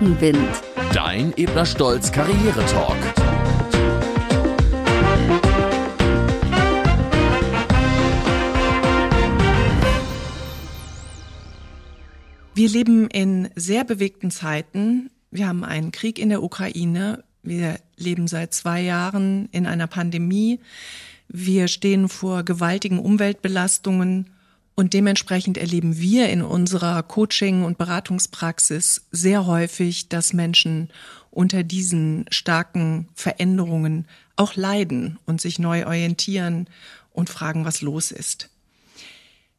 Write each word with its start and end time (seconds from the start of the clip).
Rückenwind. 0.00 0.62
Dein 0.92 1.32
Ebner 1.36 1.64
Stolz 1.64 2.12
Karriere-Talk. 2.12 2.96
Wir 12.54 12.68
leben 12.68 13.08
in 13.08 13.48
sehr 13.54 13.84
bewegten 13.84 14.30
Zeiten. 14.30 15.10
Wir 15.30 15.48
haben 15.48 15.64
einen 15.64 15.92
Krieg 15.92 16.18
in 16.18 16.28
der 16.28 16.42
Ukraine. 16.42 17.24
Wir 17.42 17.78
leben 17.96 18.28
seit 18.28 18.52
zwei 18.54 18.82
Jahren 18.82 19.48
in 19.52 19.66
einer 19.66 19.86
Pandemie. 19.86 20.60
Wir 21.28 21.68
stehen 21.68 22.08
vor 22.08 22.42
gewaltigen 22.42 22.98
Umweltbelastungen 22.98 24.30
und 24.76 24.92
dementsprechend 24.92 25.56
erleben 25.56 25.98
wir 25.98 26.28
in 26.28 26.42
unserer 26.42 27.02
Coaching- 27.02 27.64
und 27.64 27.78
Beratungspraxis 27.78 29.06
sehr 29.10 29.46
häufig, 29.46 30.10
dass 30.10 30.34
Menschen 30.34 30.90
unter 31.30 31.64
diesen 31.64 32.26
starken 32.30 33.08
Veränderungen 33.14 34.06
auch 34.36 34.54
leiden 34.54 35.18
und 35.24 35.40
sich 35.40 35.58
neu 35.58 35.86
orientieren 35.86 36.68
und 37.12 37.30
fragen, 37.30 37.64
was 37.64 37.80
los 37.80 38.10
ist. 38.10 38.50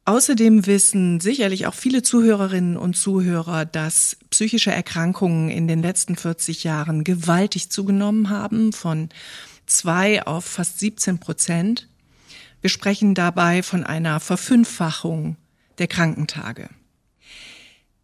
Außerdem 0.06 0.68
wissen 0.68 1.20
sicherlich 1.20 1.68
auch 1.68 1.74
viele 1.74 2.04
Zuhörerinnen 2.04 2.78
und 2.78 2.96
Zuhörer, 2.96 3.66
dass 3.66 4.18
psychische 4.30 4.72
Erkrankungen 4.72 5.50
in 5.50 5.68
den 5.68 5.82
letzten 5.82 6.16
40 6.16 6.64
Jahren 6.64 7.04
gewaltig 7.04 7.72
zugenommen 7.72 8.30
haben, 8.30 8.72
von 8.72 9.10
zwei 9.66 10.26
auf 10.26 10.46
fast 10.46 10.80
17 10.80 11.20
Prozent. 11.20 11.90
Wir 12.62 12.70
sprechen 12.70 13.14
dabei 13.14 13.64
von 13.64 13.84
einer 13.84 14.20
Verfünffachung 14.20 15.38
der 15.78 15.88
Krankentage. 15.88 16.70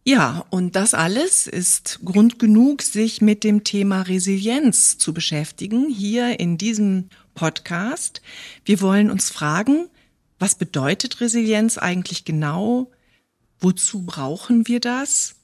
Ja, 0.06 0.46
und 0.50 0.76
das 0.76 0.94
alles 0.94 1.48
ist 1.48 2.02
Grund 2.04 2.38
genug, 2.38 2.82
sich 2.82 3.22
mit 3.22 3.44
dem 3.44 3.64
Thema 3.64 4.02
Resilienz 4.02 4.98
zu 4.98 5.14
beschäftigen, 5.14 5.88
hier 5.90 6.42
in 6.42 6.58
diesem 6.58 7.10
Podcast. 7.36 8.22
Wir 8.66 8.82
wollen 8.82 9.10
uns 9.10 9.30
fragen, 9.30 9.88
was 10.40 10.56
bedeutet 10.56 11.22
Resilienz 11.22 11.78
eigentlich 11.78 12.26
genau? 12.26 12.92
Wozu 13.62 14.06
brauchen 14.06 14.68
wir 14.68 14.82
das? 14.82 15.36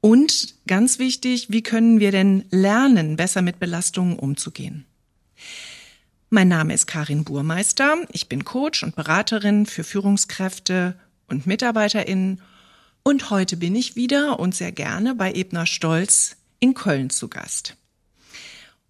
Und 0.00 0.54
ganz 0.68 1.00
wichtig, 1.00 1.50
wie 1.50 1.62
können 1.62 1.98
wir 1.98 2.12
denn 2.12 2.44
lernen, 2.50 3.16
besser 3.16 3.42
mit 3.42 3.58
Belastungen 3.58 4.18
umzugehen? 4.18 4.86
Mein 6.34 6.48
Name 6.48 6.74
ist 6.74 6.88
Karin 6.88 7.22
Burmeister. 7.22 7.94
Ich 8.10 8.28
bin 8.28 8.44
Coach 8.44 8.82
und 8.82 8.96
Beraterin 8.96 9.66
für 9.66 9.84
Führungskräfte 9.84 10.98
und 11.28 11.46
MitarbeiterInnen. 11.46 12.42
Und 13.04 13.30
heute 13.30 13.56
bin 13.56 13.76
ich 13.76 13.94
wieder 13.94 14.40
und 14.40 14.52
sehr 14.52 14.72
gerne 14.72 15.14
bei 15.14 15.32
Ebner 15.32 15.64
Stolz 15.64 16.34
in 16.58 16.74
Köln 16.74 17.10
zu 17.10 17.28
Gast. 17.28 17.76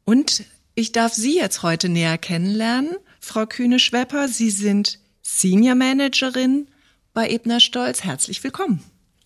Und 0.07 0.45
ich 0.75 0.93
darf 0.93 1.13
Sie 1.13 1.37
jetzt 1.37 1.63
heute 1.63 1.91
näher 1.91 2.17
kennenlernen, 2.17 2.97
Frau 3.21 3.45
Kühne-Schwepper. 3.45 4.27
Sie 4.29 4.49
sind 4.49 4.99
Senior 5.21 5.75
Managerin 5.75 6.69
bei 7.13 7.29
Ebner 7.29 7.61
Stolz. 7.61 8.05
Herzlich 8.05 8.43
willkommen. 8.43 8.83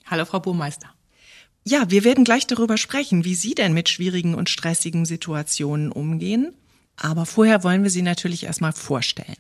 Hallo, 0.06 0.24
Frau 0.24 0.40
Burmeister. 0.40 0.92
Ja, 1.62 1.88
wir 1.88 2.02
werden 2.02 2.24
gleich 2.24 2.48
darüber 2.48 2.78
sprechen, 2.78 3.24
wie 3.24 3.36
Sie 3.36 3.54
denn 3.54 3.74
mit 3.74 3.88
schwierigen 3.88 4.34
und 4.34 4.50
stressigen 4.50 5.04
Situationen 5.04 5.92
umgehen. 5.92 6.52
Aber 7.00 7.26
vorher 7.26 7.62
wollen 7.64 7.82
wir 7.82 7.90
Sie 7.90 8.02
natürlich 8.02 8.44
erstmal 8.44 8.72
vorstellen. 8.72 9.36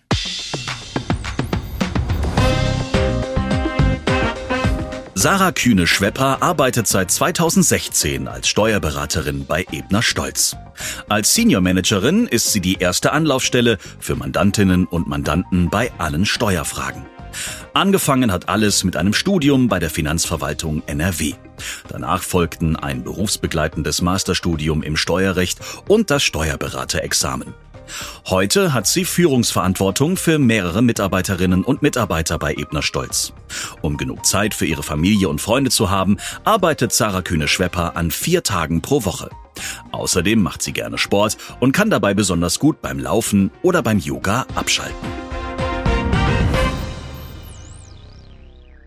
Sarah 5.20 5.50
Kühne-Schwepper 5.50 6.42
arbeitet 6.42 6.86
seit 6.86 7.10
2016 7.10 8.28
als 8.28 8.46
Steuerberaterin 8.46 9.46
bei 9.46 9.66
Ebner 9.72 10.00
Stolz. 10.00 10.54
Als 11.08 11.34
Senior 11.34 11.60
Managerin 11.60 12.28
ist 12.28 12.52
sie 12.52 12.60
die 12.60 12.74
erste 12.74 13.10
Anlaufstelle 13.10 13.78
für 13.98 14.14
Mandantinnen 14.14 14.86
und 14.86 15.08
Mandanten 15.08 15.70
bei 15.70 15.90
allen 15.98 16.24
Steuerfragen. 16.24 17.17
Angefangen 17.74 18.32
hat 18.32 18.48
alles 18.48 18.84
mit 18.84 18.96
einem 18.96 19.14
Studium 19.14 19.68
bei 19.68 19.78
der 19.78 19.90
Finanzverwaltung 19.90 20.82
NRW. 20.86 21.34
Danach 21.88 22.22
folgten 22.22 22.76
ein 22.76 23.04
berufsbegleitendes 23.04 24.02
Masterstudium 24.02 24.82
im 24.82 24.96
Steuerrecht 24.96 25.58
und 25.86 26.10
das 26.10 26.22
Steuerberaterexamen. 26.22 27.54
Heute 28.26 28.74
hat 28.74 28.86
sie 28.86 29.04
Führungsverantwortung 29.04 30.16
für 30.16 30.38
mehrere 30.38 30.82
Mitarbeiterinnen 30.82 31.64
und 31.64 31.82
Mitarbeiter 31.82 32.38
bei 32.38 32.54
Ebner 32.54 32.82
Stolz. 32.82 33.32
Um 33.80 33.96
genug 33.96 34.26
Zeit 34.26 34.54
für 34.54 34.66
ihre 34.66 34.82
Familie 34.82 35.28
und 35.28 35.40
Freunde 35.40 35.70
zu 35.70 35.90
haben, 35.90 36.18
arbeitet 36.44 36.92
Sarah 36.92 37.22
Kühne-Schwepper 37.22 37.96
an 37.96 38.10
vier 38.10 38.42
Tagen 38.42 38.82
pro 38.82 39.04
Woche. 39.04 39.30
Außerdem 39.92 40.42
macht 40.42 40.62
sie 40.62 40.72
gerne 40.72 40.98
Sport 40.98 41.38
und 41.60 41.72
kann 41.72 41.90
dabei 41.90 42.14
besonders 42.14 42.58
gut 42.58 42.80
beim 42.82 42.98
Laufen 42.98 43.50
oder 43.62 43.82
beim 43.82 43.98
Yoga 43.98 44.46
abschalten. 44.54 45.27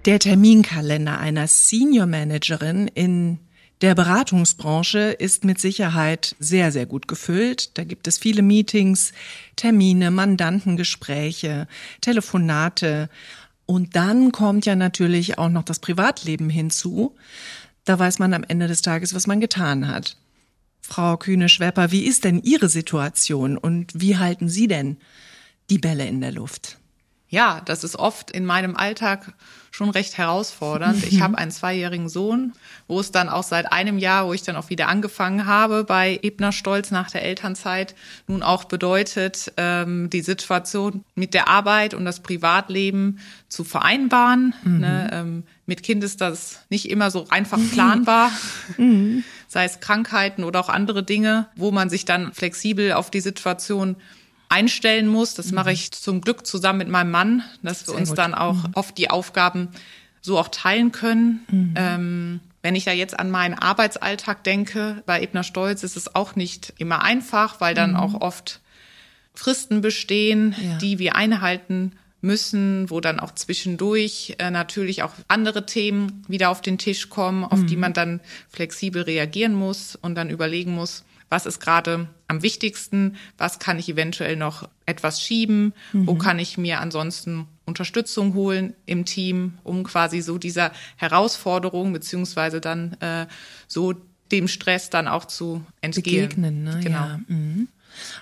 Der 0.05 0.17
Terminkalender 0.17 1.19
einer 1.19 1.45
Senior 1.45 2.07
Managerin 2.07 2.87
in 2.87 3.37
der 3.81 3.93
Beratungsbranche 3.93 4.99
ist 5.11 5.45
mit 5.45 5.59
Sicherheit 5.59 6.35
sehr, 6.39 6.71
sehr 6.71 6.87
gut 6.87 7.07
gefüllt. 7.07 7.77
Da 7.77 7.83
gibt 7.83 8.07
es 8.07 8.17
viele 8.17 8.41
Meetings, 8.41 9.13
Termine, 9.57 10.09
Mandantengespräche, 10.09 11.67
Telefonate. 12.01 13.11
Und 13.67 13.95
dann 13.95 14.31
kommt 14.31 14.65
ja 14.65 14.75
natürlich 14.75 15.37
auch 15.37 15.49
noch 15.49 15.63
das 15.63 15.77
Privatleben 15.77 16.49
hinzu. 16.49 17.15
Da 17.85 17.99
weiß 17.99 18.17
man 18.17 18.33
am 18.33 18.43
Ende 18.43 18.67
des 18.67 18.81
Tages, 18.81 19.13
was 19.13 19.27
man 19.27 19.39
getan 19.39 19.87
hat. 19.87 20.17
Frau 20.81 21.15
Kühne-Schwepper, 21.15 21.91
wie 21.91 22.05
ist 22.05 22.23
denn 22.23 22.41
Ihre 22.41 22.69
Situation 22.69 23.55
und 23.55 23.91
wie 23.93 24.17
halten 24.17 24.49
Sie 24.49 24.67
denn 24.67 24.97
die 25.69 25.77
Bälle 25.77 26.07
in 26.07 26.21
der 26.21 26.31
Luft? 26.31 26.80
Ja, 27.31 27.61
das 27.63 27.85
ist 27.85 27.95
oft 27.95 28.29
in 28.29 28.45
meinem 28.45 28.75
Alltag 28.75 29.33
schon 29.71 29.89
recht 29.89 30.17
herausfordernd. 30.17 31.07
Ich 31.07 31.21
habe 31.21 31.37
einen 31.37 31.49
zweijährigen 31.49 32.09
Sohn, 32.09 32.51
wo 32.89 32.99
es 32.99 33.11
dann 33.11 33.29
auch 33.29 33.43
seit 33.43 33.71
einem 33.71 33.97
Jahr, 33.97 34.27
wo 34.27 34.33
ich 34.33 34.43
dann 34.43 34.57
auch 34.57 34.69
wieder 34.69 34.89
angefangen 34.89 35.45
habe 35.45 35.85
bei 35.85 36.19
Ebner 36.21 36.51
Stolz 36.51 36.91
nach 36.91 37.09
der 37.09 37.23
Elternzeit, 37.23 37.95
nun 38.27 38.43
auch 38.43 38.65
bedeutet, 38.65 39.53
ähm, 39.55 40.09
die 40.09 40.19
Situation 40.19 41.05
mit 41.15 41.33
der 41.33 41.47
Arbeit 41.47 41.93
und 41.93 42.03
das 42.03 42.19
Privatleben 42.19 43.19
zu 43.47 43.63
vereinbaren. 43.63 44.53
Mhm. 44.65 44.79
Ne, 44.79 45.09
ähm, 45.13 45.43
mit 45.65 45.83
Kind 45.83 46.03
ist 46.03 46.19
das 46.19 46.59
nicht 46.69 46.89
immer 46.89 47.11
so 47.11 47.27
einfach 47.29 47.59
planbar. 47.71 48.29
Mhm. 48.77 49.23
sei 49.47 49.65
es 49.65 49.79
Krankheiten 49.79 50.43
oder 50.43 50.59
auch 50.59 50.69
andere 50.69 51.03
Dinge, 51.03 51.47
wo 51.55 51.71
man 51.71 51.89
sich 51.89 52.05
dann 52.05 52.33
flexibel 52.33 52.93
auf 52.93 53.11
die 53.11 53.19
Situation 53.19 53.97
einstellen 54.51 55.07
muss. 55.07 55.33
Das 55.33 55.47
mhm. 55.47 55.55
mache 55.55 55.71
ich 55.71 55.91
zum 55.91 56.21
Glück 56.21 56.45
zusammen 56.45 56.79
mit 56.79 56.89
meinem 56.89 57.11
Mann, 57.11 57.43
dass 57.63 57.87
wir 57.87 57.93
Sehr 57.93 57.99
uns 57.99 58.09
gut. 58.09 58.17
dann 58.17 58.33
auch 58.33 58.55
mhm. 58.55 58.71
oft 58.73 58.97
die 58.97 59.09
Aufgaben 59.09 59.69
so 60.21 60.37
auch 60.37 60.49
teilen 60.49 60.91
können. 60.91 61.45
Mhm. 61.49 61.73
Ähm, 61.75 62.39
wenn 62.61 62.75
ich 62.75 62.85
da 62.85 62.91
jetzt 62.91 63.19
an 63.19 63.31
meinen 63.31 63.55
Arbeitsalltag 63.55 64.43
denke, 64.43 65.01
bei 65.05 65.21
Ebner 65.21 65.43
Stolz 65.43 65.83
ist 65.83 65.97
es 65.97 66.13
auch 66.13 66.35
nicht 66.35 66.73
immer 66.77 67.01
einfach, 67.03 67.59
weil 67.59 67.73
dann 67.73 67.91
mhm. 67.91 67.97
auch 67.97 68.21
oft 68.21 68.59
Fristen 69.33 69.81
bestehen, 69.81 70.55
ja. 70.61 70.77
die 70.77 70.99
wir 70.99 71.15
einhalten 71.15 71.93
müssen, 72.21 72.89
wo 72.89 73.01
dann 73.01 73.19
auch 73.19 73.33
zwischendurch 73.33 74.35
äh, 74.37 74.51
natürlich 74.51 75.01
auch 75.01 75.13
andere 75.27 75.65
Themen 75.65 76.23
wieder 76.27 76.49
auf 76.49 76.61
den 76.61 76.77
Tisch 76.77 77.09
kommen, 77.09 77.43
auf 77.43 77.65
die 77.65 77.75
mhm. 77.75 77.81
man 77.81 77.93
dann 77.93 78.19
flexibel 78.49 79.01
reagieren 79.01 79.55
muss 79.55 79.95
und 79.95 80.13
dann 80.13 80.29
überlegen 80.29 80.75
muss, 80.75 81.03
was 81.31 81.45
ist 81.45 81.61
gerade 81.61 82.09
am 82.27 82.43
wichtigsten, 82.43 83.15
was 83.37 83.57
kann 83.57 83.79
ich 83.79 83.87
eventuell 83.87 84.35
noch 84.35 84.67
etwas 84.85 85.21
schieben, 85.21 85.73
mhm. 85.93 86.05
wo 86.05 86.15
kann 86.15 86.37
ich 86.39 86.57
mir 86.57 86.81
ansonsten 86.81 87.47
Unterstützung 87.65 88.33
holen 88.33 88.73
im 88.85 89.05
Team, 89.05 89.53
um 89.63 89.83
quasi 89.83 90.19
so 90.19 90.37
dieser 90.37 90.73
Herausforderung 90.97 91.93
beziehungsweise 91.93 92.59
dann 92.59 92.97
äh, 92.99 93.27
so 93.67 93.95
dem 94.31 94.49
Stress 94.49 94.89
dann 94.89 95.07
auch 95.07 95.23
zu 95.23 95.65
entgehen. 95.79 96.27
Begegnen, 96.27 96.63
ne? 96.63 96.79
Genau. 96.83 96.97
Ja. 96.97 97.19
Mhm. 97.27 97.69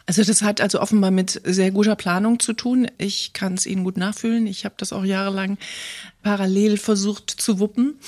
Also 0.05 0.23
das 0.23 0.41
hat 0.41 0.61
also 0.61 0.81
offenbar 0.81 1.11
mit 1.11 1.41
sehr 1.43 1.71
guter 1.71 1.95
Planung 1.95 2.39
zu 2.39 2.53
tun. 2.53 2.87
Ich 2.97 3.33
kann 3.33 3.53
es 3.53 3.65
Ihnen 3.65 3.83
gut 3.83 3.97
nachfühlen. 3.97 4.47
Ich 4.47 4.65
habe 4.65 4.75
das 4.77 4.93
auch 4.93 5.03
jahrelang 5.03 5.57
parallel 6.23 6.77
versucht 6.77 7.29
zu 7.29 7.59
wuppen. 7.59 7.99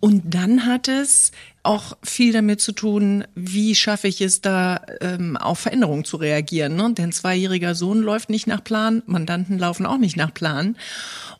Und 0.00 0.34
dann 0.34 0.66
hat 0.66 0.88
es 0.88 1.32
auch 1.62 1.96
viel 2.02 2.32
damit 2.32 2.60
zu 2.60 2.72
tun, 2.72 3.24
wie 3.34 3.74
schaffe 3.74 4.08
ich 4.08 4.20
es 4.20 4.40
da 4.40 4.80
ähm, 5.00 5.36
auf 5.36 5.60
Veränderungen 5.60 6.04
zu 6.04 6.16
reagieren. 6.16 6.76
Ne? 6.76 6.94
Denn 6.94 7.12
zweijähriger 7.12 7.74
Sohn 7.74 8.00
läuft 8.00 8.30
nicht 8.30 8.46
nach 8.46 8.64
Plan, 8.64 9.02
Mandanten 9.06 9.58
laufen 9.58 9.86
auch 9.86 9.98
nicht 9.98 10.16
nach 10.16 10.32
Plan. 10.32 10.76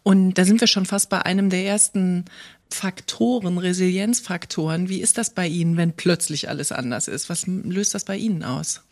Und 0.03 0.35
da 0.35 0.45
sind 0.45 0.61
wir 0.61 0.69
schon 0.69 0.87
fast 0.87 1.09
bei 1.09 1.25
einem 1.25 1.51
der 1.51 1.65
ersten 1.65 2.27
Faktoren, 2.71 3.59
Resilienzfaktoren. 3.59 4.89
Wie 4.89 5.01
ist 5.01 5.19
das 5.19 5.31
bei 5.31 5.47
Ihnen, 5.47 5.77
wenn 5.77 5.93
plötzlich 5.93 6.49
alles 6.49 6.71
anders 6.71 7.09
ist? 7.09 7.29
Was 7.29 7.47
löst 7.47 7.95
das 7.95 8.05
bei 8.05 8.17
Ihnen 8.17 8.45
aus? 8.45 8.83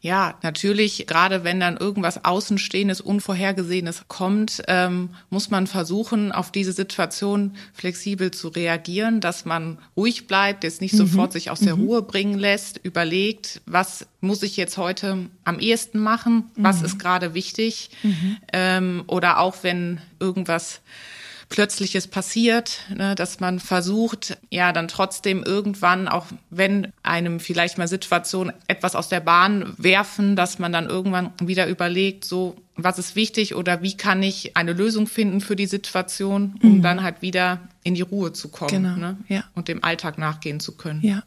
Ja, 0.00 0.38
natürlich, 0.42 1.08
gerade 1.08 1.42
wenn 1.42 1.58
dann 1.58 1.76
irgendwas 1.76 2.24
Außenstehendes, 2.24 3.00
Unvorhergesehenes 3.00 4.04
kommt, 4.06 4.62
ähm, 4.68 5.10
muss 5.28 5.50
man 5.50 5.66
versuchen, 5.66 6.30
auf 6.30 6.52
diese 6.52 6.72
Situation 6.72 7.56
flexibel 7.72 8.30
zu 8.30 8.46
reagieren, 8.48 9.20
dass 9.20 9.44
man 9.44 9.78
ruhig 9.96 10.28
bleibt, 10.28 10.62
jetzt 10.62 10.80
nicht 10.80 10.94
mhm. 10.94 10.98
sofort 10.98 11.32
sich 11.32 11.50
aus 11.50 11.58
der 11.58 11.74
mhm. 11.74 11.82
Ruhe 11.82 12.02
bringen 12.02 12.38
lässt, 12.38 12.78
überlegt, 12.84 13.60
was 13.66 14.06
muss 14.20 14.44
ich 14.44 14.56
jetzt 14.56 14.78
heute 14.78 15.26
am 15.42 15.58
ehesten 15.58 15.98
machen, 15.98 16.44
was 16.54 16.78
mhm. 16.78 16.86
ist 16.86 16.98
gerade 17.00 17.34
wichtig, 17.34 17.90
mhm. 18.04 18.36
ähm, 18.52 19.04
oder 19.08 19.40
auch 19.40 19.56
wenn 19.62 20.00
irgendwas 20.20 20.80
Plötzliches 21.48 22.08
passiert, 22.08 22.80
ne, 22.94 23.14
dass 23.14 23.40
man 23.40 23.58
versucht, 23.58 24.36
ja, 24.50 24.72
dann 24.72 24.86
trotzdem 24.86 25.42
irgendwann, 25.42 26.06
auch 26.06 26.26
wenn 26.50 26.92
einem 27.02 27.40
vielleicht 27.40 27.78
mal 27.78 27.88
Situationen 27.88 28.52
etwas 28.66 28.94
aus 28.94 29.08
der 29.08 29.20
Bahn 29.20 29.72
werfen, 29.78 30.36
dass 30.36 30.58
man 30.58 30.72
dann 30.72 30.86
irgendwann 30.86 31.32
wieder 31.40 31.66
überlegt, 31.66 32.26
so, 32.26 32.56
was 32.76 32.98
ist 32.98 33.16
wichtig 33.16 33.54
oder 33.54 33.82
wie 33.82 33.96
kann 33.96 34.22
ich 34.22 34.56
eine 34.58 34.74
Lösung 34.74 35.06
finden 35.06 35.40
für 35.40 35.56
die 35.56 35.66
Situation, 35.66 36.58
um 36.62 36.78
mhm. 36.78 36.82
dann 36.82 37.02
halt 37.02 37.22
wieder 37.22 37.60
in 37.82 37.94
die 37.94 38.02
Ruhe 38.02 38.34
zu 38.34 38.48
kommen 38.48 38.70
genau, 38.70 38.96
ne? 38.96 39.16
ja. 39.28 39.44
und 39.54 39.68
dem 39.68 39.82
Alltag 39.82 40.18
nachgehen 40.18 40.60
zu 40.60 40.76
können. 40.76 41.00
Ja. 41.02 41.22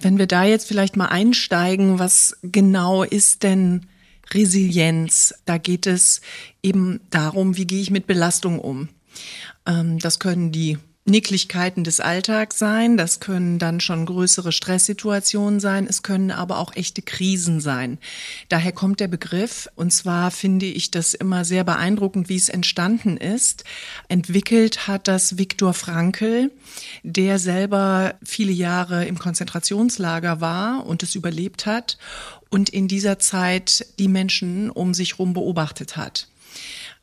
Wenn 0.00 0.18
wir 0.18 0.26
da 0.26 0.44
jetzt 0.44 0.66
vielleicht 0.66 0.96
mal 0.96 1.06
einsteigen, 1.06 2.00
was 2.00 2.36
genau 2.42 3.04
ist 3.04 3.44
denn 3.44 3.86
Resilienz? 4.34 5.34
Da 5.44 5.58
geht 5.58 5.86
es 5.86 6.20
eben 6.62 7.00
darum, 7.10 7.56
wie 7.56 7.66
gehe 7.66 7.80
ich 7.80 7.90
mit 7.90 8.06
Belastung 8.06 8.58
um? 8.58 8.88
Ähm, 9.66 9.98
das 9.98 10.18
können 10.18 10.52
die 10.52 10.78
Nicklichkeiten 11.08 11.84
des 11.84 12.00
Alltags 12.00 12.58
sein, 12.58 12.96
das 12.96 13.20
können 13.20 13.60
dann 13.60 13.78
schon 13.78 14.06
größere 14.06 14.50
Stresssituationen 14.50 15.60
sein, 15.60 15.86
es 15.88 16.02
können 16.02 16.32
aber 16.32 16.58
auch 16.58 16.74
echte 16.74 17.00
Krisen 17.00 17.60
sein. 17.60 17.98
Daher 18.48 18.72
kommt 18.72 18.98
der 18.98 19.06
Begriff, 19.06 19.68
und 19.76 19.92
zwar 19.92 20.32
finde 20.32 20.66
ich 20.66 20.90
das 20.90 21.14
immer 21.14 21.44
sehr 21.44 21.62
beeindruckend, 21.62 22.28
wie 22.28 22.36
es 22.36 22.48
entstanden 22.48 23.16
ist. 23.16 23.62
Entwickelt 24.08 24.88
hat 24.88 25.06
das 25.06 25.38
Viktor 25.38 25.74
Frankl, 25.74 26.50
der 27.04 27.38
selber 27.38 28.16
viele 28.24 28.52
Jahre 28.52 29.04
im 29.04 29.18
Konzentrationslager 29.18 30.40
war 30.40 30.86
und 30.86 31.04
es 31.04 31.14
überlebt 31.14 31.66
hat 31.66 31.98
und 32.50 32.68
in 32.68 32.88
dieser 32.88 33.20
Zeit 33.20 33.86
die 34.00 34.08
Menschen 34.08 34.70
um 34.70 34.92
sich 34.92 35.12
herum 35.12 35.34
beobachtet 35.34 35.96
hat. 35.96 36.26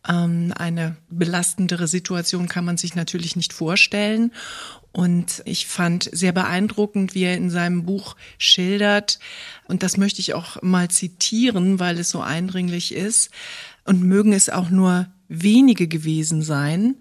Ähm, 0.07 0.53
eine 0.55 0.97
belastendere 1.09 1.87
Situation 1.87 2.47
kann 2.47 2.65
man 2.65 2.77
sich 2.77 2.95
natürlich 2.95 3.35
nicht 3.35 3.53
vorstellen. 3.53 4.31
Und 4.91 5.41
ich 5.45 5.65
fand 5.65 6.09
sehr 6.11 6.33
beeindruckend, 6.33 7.15
wie 7.15 7.23
er 7.23 7.35
in 7.35 7.49
seinem 7.49 7.83
Buch 7.85 8.15
schildert, 8.37 9.19
und 9.67 9.81
das 9.81 9.97
möchte 9.97 10.21
ich 10.21 10.35
auch 10.35 10.61
mal 10.61 10.89
zitieren, 10.89 11.79
weil 11.79 11.97
es 11.97 12.11
so 12.11 12.21
eindringlich 12.21 12.93
ist, 12.93 13.31
und 13.85 14.03
mögen 14.03 14.33
es 14.33 14.49
auch 14.49 14.69
nur 14.69 15.07
wenige 15.27 15.87
gewesen 15.87 16.43
sein. 16.43 16.95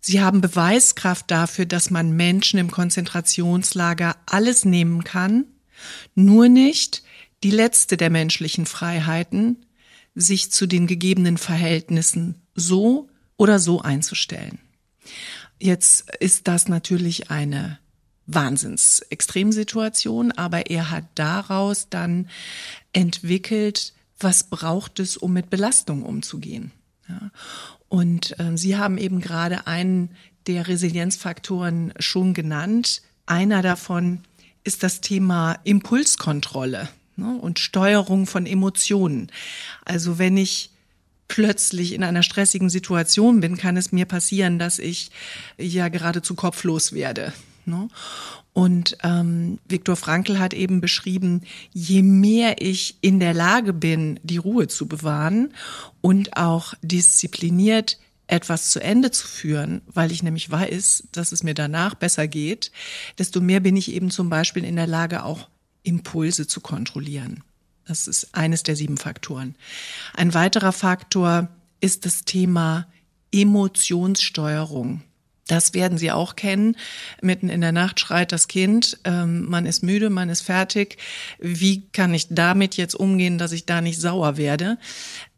Sie 0.00 0.20
haben 0.20 0.42
Beweiskraft 0.42 1.30
dafür, 1.30 1.64
dass 1.64 1.90
man 1.90 2.12
Menschen 2.12 2.60
im 2.60 2.70
Konzentrationslager 2.70 4.14
alles 4.26 4.64
nehmen 4.66 5.02
kann, 5.02 5.46
nur 6.14 6.48
nicht 6.48 7.02
die 7.42 7.50
letzte 7.50 7.96
der 7.96 8.10
menschlichen 8.10 8.66
Freiheiten, 8.66 9.64
sich 10.16 10.50
zu 10.50 10.66
den 10.66 10.88
gegebenen 10.88 11.38
Verhältnissen 11.38 12.42
so 12.54 13.08
oder 13.36 13.60
so 13.60 13.82
einzustellen. 13.82 14.58
Jetzt 15.60 16.10
ist 16.18 16.48
das 16.48 16.66
natürlich 16.68 17.30
eine 17.30 17.78
Wahnsinns-Extremsituation, 18.26 20.32
aber 20.32 20.70
er 20.70 20.90
hat 20.90 21.04
daraus 21.14 21.88
dann 21.88 22.28
entwickelt, 22.92 23.94
was 24.18 24.42
braucht 24.44 24.98
es, 24.98 25.16
um 25.16 25.32
mit 25.32 25.50
Belastung 25.50 26.02
umzugehen. 26.02 26.72
Ja. 27.08 27.30
Und 27.88 28.36
äh, 28.40 28.56
Sie 28.56 28.76
haben 28.76 28.98
eben 28.98 29.20
gerade 29.20 29.68
einen 29.68 30.10
der 30.46 30.66
Resilienzfaktoren 30.66 31.94
schon 31.98 32.34
genannt. 32.34 33.02
Einer 33.26 33.62
davon 33.62 34.22
ist 34.64 34.82
das 34.82 35.00
Thema 35.00 35.60
Impulskontrolle 35.64 36.88
ne, 37.16 37.38
und 37.40 37.58
Steuerung 37.58 38.26
von 38.26 38.46
Emotionen. 38.46 39.30
Also 39.84 40.18
wenn 40.18 40.36
ich 40.36 40.70
plötzlich 41.28 41.92
in 41.92 42.04
einer 42.04 42.22
stressigen 42.22 42.70
Situation 42.70 43.40
bin, 43.40 43.56
kann 43.56 43.76
es 43.76 43.92
mir 43.92 44.04
passieren, 44.04 44.58
dass 44.58 44.78
ich 44.78 45.10
ja 45.58 45.88
geradezu 45.88 46.34
kopflos 46.34 46.92
werde. 46.92 47.32
Ne? 47.64 47.88
Und 48.52 48.96
ähm, 49.02 49.58
Viktor 49.68 49.96
Frankl 49.96 50.38
hat 50.38 50.54
eben 50.54 50.80
beschrieben, 50.80 51.42
je 51.72 52.02
mehr 52.02 52.62
ich 52.62 52.96
in 53.00 53.20
der 53.20 53.34
Lage 53.34 53.72
bin, 53.72 54.18
die 54.22 54.38
Ruhe 54.38 54.68
zu 54.68 54.86
bewahren 54.86 55.52
und 56.00 56.36
auch 56.36 56.74
diszipliniert 56.80 57.98
etwas 58.28 58.70
zu 58.70 58.80
Ende 58.80 59.10
zu 59.10 59.26
führen, 59.26 59.82
weil 59.86 60.10
ich 60.10 60.22
nämlich 60.22 60.50
weiß, 60.50 61.08
dass 61.12 61.32
es 61.32 61.42
mir 61.42 61.54
danach 61.54 61.94
besser 61.94 62.26
geht, 62.26 62.72
desto 63.18 63.40
mehr 63.40 63.60
bin 63.60 63.76
ich 63.76 63.92
eben 63.92 64.10
zum 64.10 64.30
Beispiel 64.30 64.64
in 64.64 64.76
der 64.76 64.86
Lage, 64.86 65.24
auch 65.24 65.48
Impulse 65.86 66.46
zu 66.46 66.60
kontrollieren. 66.60 67.42
Das 67.86 68.08
ist 68.08 68.34
eines 68.34 68.62
der 68.62 68.76
sieben 68.76 68.96
Faktoren. 68.96 69.54
Ein 70.14 70.34
weiterer 70.34 70.72
Faktor 70.72 71.48
ist 71.80 72.04
das 72.04 72.24
Thema 72.24 72.86
Emotionssteuerung. 73.32 75.02
Das 75.46 75.74
werden 75.74 75.96
Sie 75.96 76.10
auch 76.10 76.34
kennen. 76.34 76.76
Mitten 77.22 77.48
in 77.48 77.60
der 77.60 77.70
Nacht 77.70 78.00
schreit 78.00 78.32
das 78.32 78.48
Kind, 78.48 78.98
ähm, 79.04 79.48
man 79.48 79.64
ist 79.64 79.84
müde, 79.84 80.10
man 80.10 80.28
ist 80.28 80.42
fertig. 80.42 80.98
Wie 81.38 81.82
kann 81.90 82.12
ich 82.14 82.26
damit 82.30 82.76
jetzt 82.76 82.94
umgehen, 82.94 83.38
dass 83.38 83.52
ich 83.52 83.64
da 83.64 83.80
nicht 83.80 84.00
sauer 84.00 84.36
werde? 84.36 84.78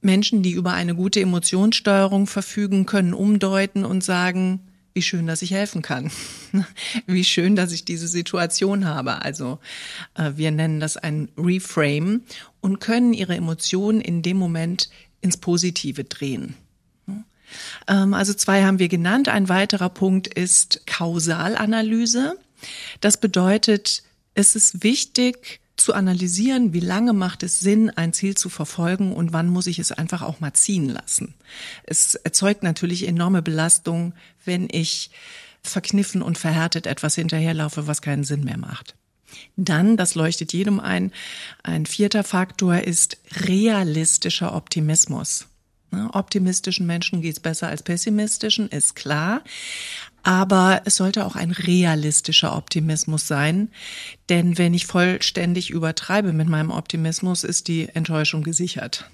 Menschen, 0.01 0.43
die 0.43 0.53
über 0.53 0.73
eine 0.73 0.95
gute 0.95 1.21
Emotionssteuerung 1.21 2.27
verfügen, 2.27 2.87
können 2.87 3.13
umdeuten 3.13 3.85
und 3.85 4.03
sagen, 4.03 4.61
wie 4.95 5.03
schön, 5.03 5.27
dass 5.27 5.43
ich 5.43 5.53
helfen 5.53 5.83
kann. 5.83 6.11
wie 7.07 7.25
schön, 7.25 7.57
dass 7.57 7.73
ich 7.73 7.85
diese 7.85 8.09
Situation 8.09 8.85
habe. 8.85 9.23
Also 9.23 9.59
äh, 10.15 10.33
wir 10.37 10.51
nennen 10.51 10.81
das 10.81 10.97
ein 10.97 11.29
Reframe 11.37 12.23
und 12.61 12.81
können 12.81 13.13
ihre 13.13 13.37
Emotionen 13.37 14.01
in 14.01 14.23
dem 14.23 14.37
Moment 14.37 14.91
ins 15.21 15.37
Positive 15.37 16.05
drehen. 16.05 16.55
Ähm, 17.87 18.15
also 18.15 18.35
zwei 18.35 18.65
haben 18.65 18.79
wir 18.79 18.89
genannt. 18.89 19.29
Ein 19.29 19.49
weiterer 19.49 19.89
Punkt 19.89 20.27
ist 20.29 20.87
Kausalanalyse. 20.87 22.39
Das 23.01 23.19
bedeutet, 23.19 24.03
es 24.35 24.57
ist 24.57 24.83
wichtig, 24.83 25.61
zu 25.81 25.95
analysieren, 25.95 26.73
wie 26.73 26.81
lange 26.81 27.13
macht 27.13 27.43
es 27.43 27.61
Sinn, 27.61 27.91
ein 27.91 28.13
Ziel 28.13 28.37
zu 28.37 28.49
verfolgen 28.49 29.13
und 29.13 29.33
wann 29.33 29.49
muss 29.49 29.67
ich 29.67 29.79
es 29.79 29.93
einfach 29.93 30.23
auch 30.23 30.41
mal 30.41 30.53
ziehen 30.53 30.89
lassen. 30.89 31.35
Es 31.85 32.15
erzeugt 32.15 32.63
natürlich 32.63 33.07
enorme 33.07 33.43
Belastung, 33.43 34.15
wenn 34.45 34.69
ich 34.71 35.11
verkniffen 35.63 36.23
und 36.23 36.39
verhärtet 36.39 36.87
etwas 36.87 37.15
hinterherlaufe, 37.15 37.87
was 37.87 38.03
keinen 38.03 38.25
Sinn 38.25 38.45
mehr 38.45 38.59
macht. 38.59 38.95
Dann, 39.57 39.97
das 39.97 40.15
leuchtet 40.15 40.53
jedem 40.53 40.81
ein, 40.81 41.13
ein 41.63 41.87
vierter 41.87 42.25
Faktor 42.25 42.79
ist 42.79 43.19
realistischer 43.47 44.55
Optimismus. 44.55 45.47
Optimistischen 46.13 46.87
Menschen 46.87 47.23
geht's 47.23 47.41
besser 47.41 47.69
als 47.69 47.83
pessimistischen, 47.83 48.69
ist 48.69 48.95
klar. 48.95 49.43
Aber 50.29 50.83
es 50.85 50.97
sollte 50.97 51.25
auch 51.25 51.37
ein 51.37 51.53
realistischer 51.53 52.55
Optimismus 52.55 53.27
sein, 53.27 53.71
denn 54.29 54.59
wenn 54.59 54.75
ich 54.75 54.85
vollständig 54.85 55.71
übertreibe 55.71 56.35
mit 56.35 56.51
meinem 56.51 56.71
Optimismus, 56.71 57.45
ist 57.45 57.67
die 57.67 57.89
Enttäuschung 57.89 58.43
gesichert. 58.43 59.11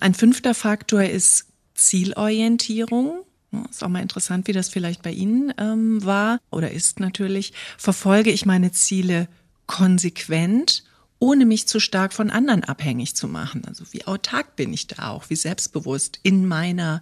Ein 0.00 0.12
fünfter 0.12 0.52
Faktor 0.52 1.04
ist 1.04 1.46
Zielorientierung. 1.72 3.22
Ist 3.70 3.82
auch 3.82 3.88
mal 3.88 4.02
interessant, 4.02 4.48
wie 4.48 4.52
das 4.52 4.68
vielleicht 4.68 5.02
bei 5.02 5.12
Ihnen 5.12 5.54
ähm, 5.56 6.04
war 6.04 6.40
oder 6.50 6.70
ist 6.70 7.00
natürlich. 7.00 7.54
Verfolge 7.78 8.32
ich 8.32 8.44
meine 8.44 8.70
Ziele 8.72 9.28
konsequent, 9.66 10.84
ohne 11.20 11.46
mich 11.46 11.66
zu 11.68 11.80
stark 11.80 12.12
von 12.12 12.28
anderen 12.28 12.64
abhängig 12.64 13.16
zu 13.16 13.28
machen. 13.28 13.62
Also 13.66 13.84
wie 13.92 14.06
autark 14.06 14.56
bin 14.56 14.74
ich 14.74 14.88
da 14.88 15.08
auch, 15.08 15.30
wie 15.30 15.36
selbstbewusst 15.36 16.20
in 16.22 16.46
meiner 16.46 17.00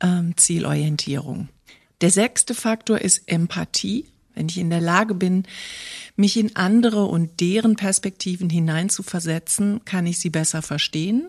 ähm, 0.00 0.34
Zielorientierung. 0.38 1.50
Der 2.00 2.10
sechste 2.10 2.54
Faktor 2.54 3.00
ist 3.00 3.22
Empathie. 3.26 4.06
Wenn 4.34 4.48
ich 4.48 4.58
in 4.58 4.70
der 4.70 4.80
Lage 4.80 5.14
bin, 5.14 5.44
mich 6.16 6.36
in 6.36 6.56
andere 6.56 7.04
und 7.04 7.40
deren 7.40 7.76
Perspektiven 7.76 8.48
hineinzuversetzen, 8.48 9.84
kann 9.84 10.06
ich 10.06 10.18
sie 10.18 10.30
besser 10.30 10.62
verstehen. 10.62 11.28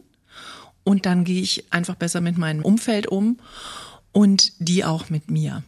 Und 0.84 1.06
dann 1.06 1.26
gehe 1.26 1.42
ich 1.42 1.66
einfach 1.72 1.96
besser 1.96 2.22
mit 2.22 2.38
meinem 2.38 2.64
Umfeld 2.64 3.08
um 3.08 3.40
und 4.12 4.54
die 4.60 4.86
auch 4.86 5.10
mit 5.10 5.30
mir. 5.30 5.64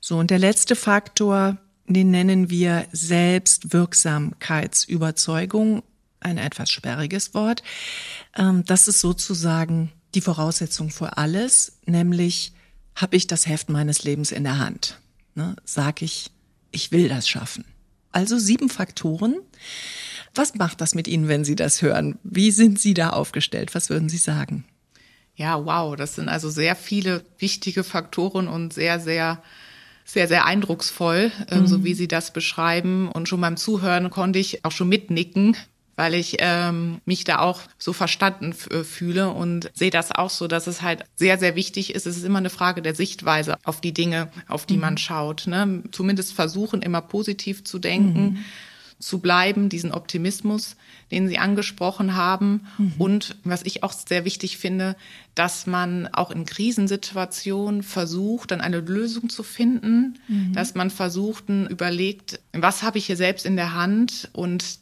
So, 0.00 0.18
und 0.18 0.30
der 0.30 0.38
letzte 0.38 0.76
Faktor, 0.76 1.58
den 1.86 2.10
nennen 2.10 2.50
wir 2.50 2.86
Selbstwirksamkeitsüberzeugung. 2.92 5.82
Ein 6.20 6.38
etwas 6.38 6.70
sperriges 6.70 7.34
Wort. 7.34 7.62
Ähm, 8.36 8.64
das 8.66 8.88
ist 8.88 9.00
sozusagen 9.00 9.92
die 10.14 10.20
Voraussetzung 10.20 10.90
für 10.90 11.16
alles, 11.16 11.78
nämlich 11.84 12.52
habe 12.94 13.16
ich 13.16 13.26
das 13.26 13.46
Heft 13.46 13.68
meines 13.68 14.04
Lebens 14.04 14.32
in 14.32 14.44
der 14.44 14.58
Hand. 14.58 14.98
Ne, 15.34 15.56
sag 15.64 16.02
ich, 16.02 16.30
ich 16.70 16.92
will 16.92 17.08
das 17.08 17.28
schaffen. 17.28 17.64
Also 18.10 18.38
sieben 18.38 18.68
Faktoren. 18.68 19.36
Was 20.34 20.54
macht 20.54 20.80
das 20.80 20.94
mit 20.94 21.08
Ihnen, 21.08 21.28
wenn 21.28 21.44
Sie 21.44 21.56
das 21.56 21.82
hören? 21.82 22.18
Wie 22.22 22.50
sind 22.50 22.78
Sie 22.78 22.94
da 22.94 23.10
aufgestellt? 23.10 23.74
Was 23.74 23.90
würden 23.90 24.08
Sie 24.08 24.18
sagen? 24.18 24.64
Ja, 25.34 25.64
wow, 25.64 25.96
das 25.96 26.14
sind 26.14 26.28
also 26.28 26.50
sehr 26.50 26.76
viele 26.76 27.24
wichtige 27.38 27.84
Faktoren 27.84 28.48
und 28.48 28.72
sehr, 28.72 29.00
sehr 29.00 29.42
sehr, 30.04 30.28
sehr 30.28 30.44
eindrucksvoll, 30.44 31.30
mhm. 31.50 31.66
so 31.66 31.84
wie 31.84 31.94
Sie 31.94 32.08
das 32.08 32.32
beschreiben. 32.32 33.10
Und 33.10 33.28
schon 33.28 33.40
beim 33.40 33.56
Zuhören 33.56 34.10
konnte 34.10 34.38
ich 34.38 34.64
auch 34.64 34.72
schon 34.72 34.88
mitnicken, 34.88 35.56
weil 35.96 36.14
ich 36.14 36.36
ähm, 36.38 37.00
mich 37.04 37.24
da 37.24 37.38
auch 37.38 37.60
so 37.78 37.92
verstanden 37.92 38.54
äh, 38.70 38.84
fühle 38.84 39.30
und 39.30 39.70
sehe 39.74 39.90
das 39.90 40.12
auch 40.12 40.30
so, 40.30 40.48
dass 40.48 40.66
es 40.66 40.82
halt 40.82 41.04
sehr, 41.16 41.38
sehr 41.38 41.54
wichtig 41.56 41.94
ist. 41.94 42.06
Es 42.06 42.16
ist 42.16 42.24
immer 42.24 42.38
eine 42.38 42.50
Frage 42.50 42.82
der 42.82 42.94
Sichtweise 42.94 43.56
auf 43.64 43.80
die 43.80 43.92
Dinge, 43.92 44.30
auf 44.48 44.66
die 44.66 44.74
mhm. 44.74 44.80
man 44.80 44.98
schaut. 44.98 45.46
Ne? 45.46 45.82
Zumindest 45.92 46.32
versuchen, 46.32 46.82
immer 46.82 47.00
positiv 47.00 47.64
zu 47.64 47.78
denken. 47.78 48.22
Mhm 48.22 48.44
zu 49.02 49.18
bleiben, 49.18 49.68
diesen 49.68 49.92
Optimismus, 49.92 50.76
den 51.10 51.28
Sie 51.28 51.36
angesprochen 51.36 52.14
haben. 52.14 52.66
Mhm. 52.78 52.94
Und 52.98 53.36
was 53.42 53.64
ich 53.64 53.82
auch 53.82 53.92
sehr 53.92 54.24
wichtig 54.24 54.58
finde, 54.58 54.96
dass 55.34 55.66
man 55.66 56.06
auch 56.06 56.30
in 56.30 56.46
Krisensituationen 56.46 57.82
versucht, 57.82 58.52
dann 58.52 58.60
eine 58.60 58.78
Lösung 58.78 59.28
zu 59.28 59.42
finden, 59.42 60.18
mhm. 60.28 60.52
dass 60.52 60.74
man 60.74 60.88
versucht, 60.88 61.48
überlegt, 61.48 62.40
was 62.52 62.82
habe 62.82 62.98
ich 62.98 63.06
hier 63.06 63.16
selbst 63.16 63.44
in 63.44 63.56
der 63.56 63.74
Hand 63.74 64.30
und 64.32 64.78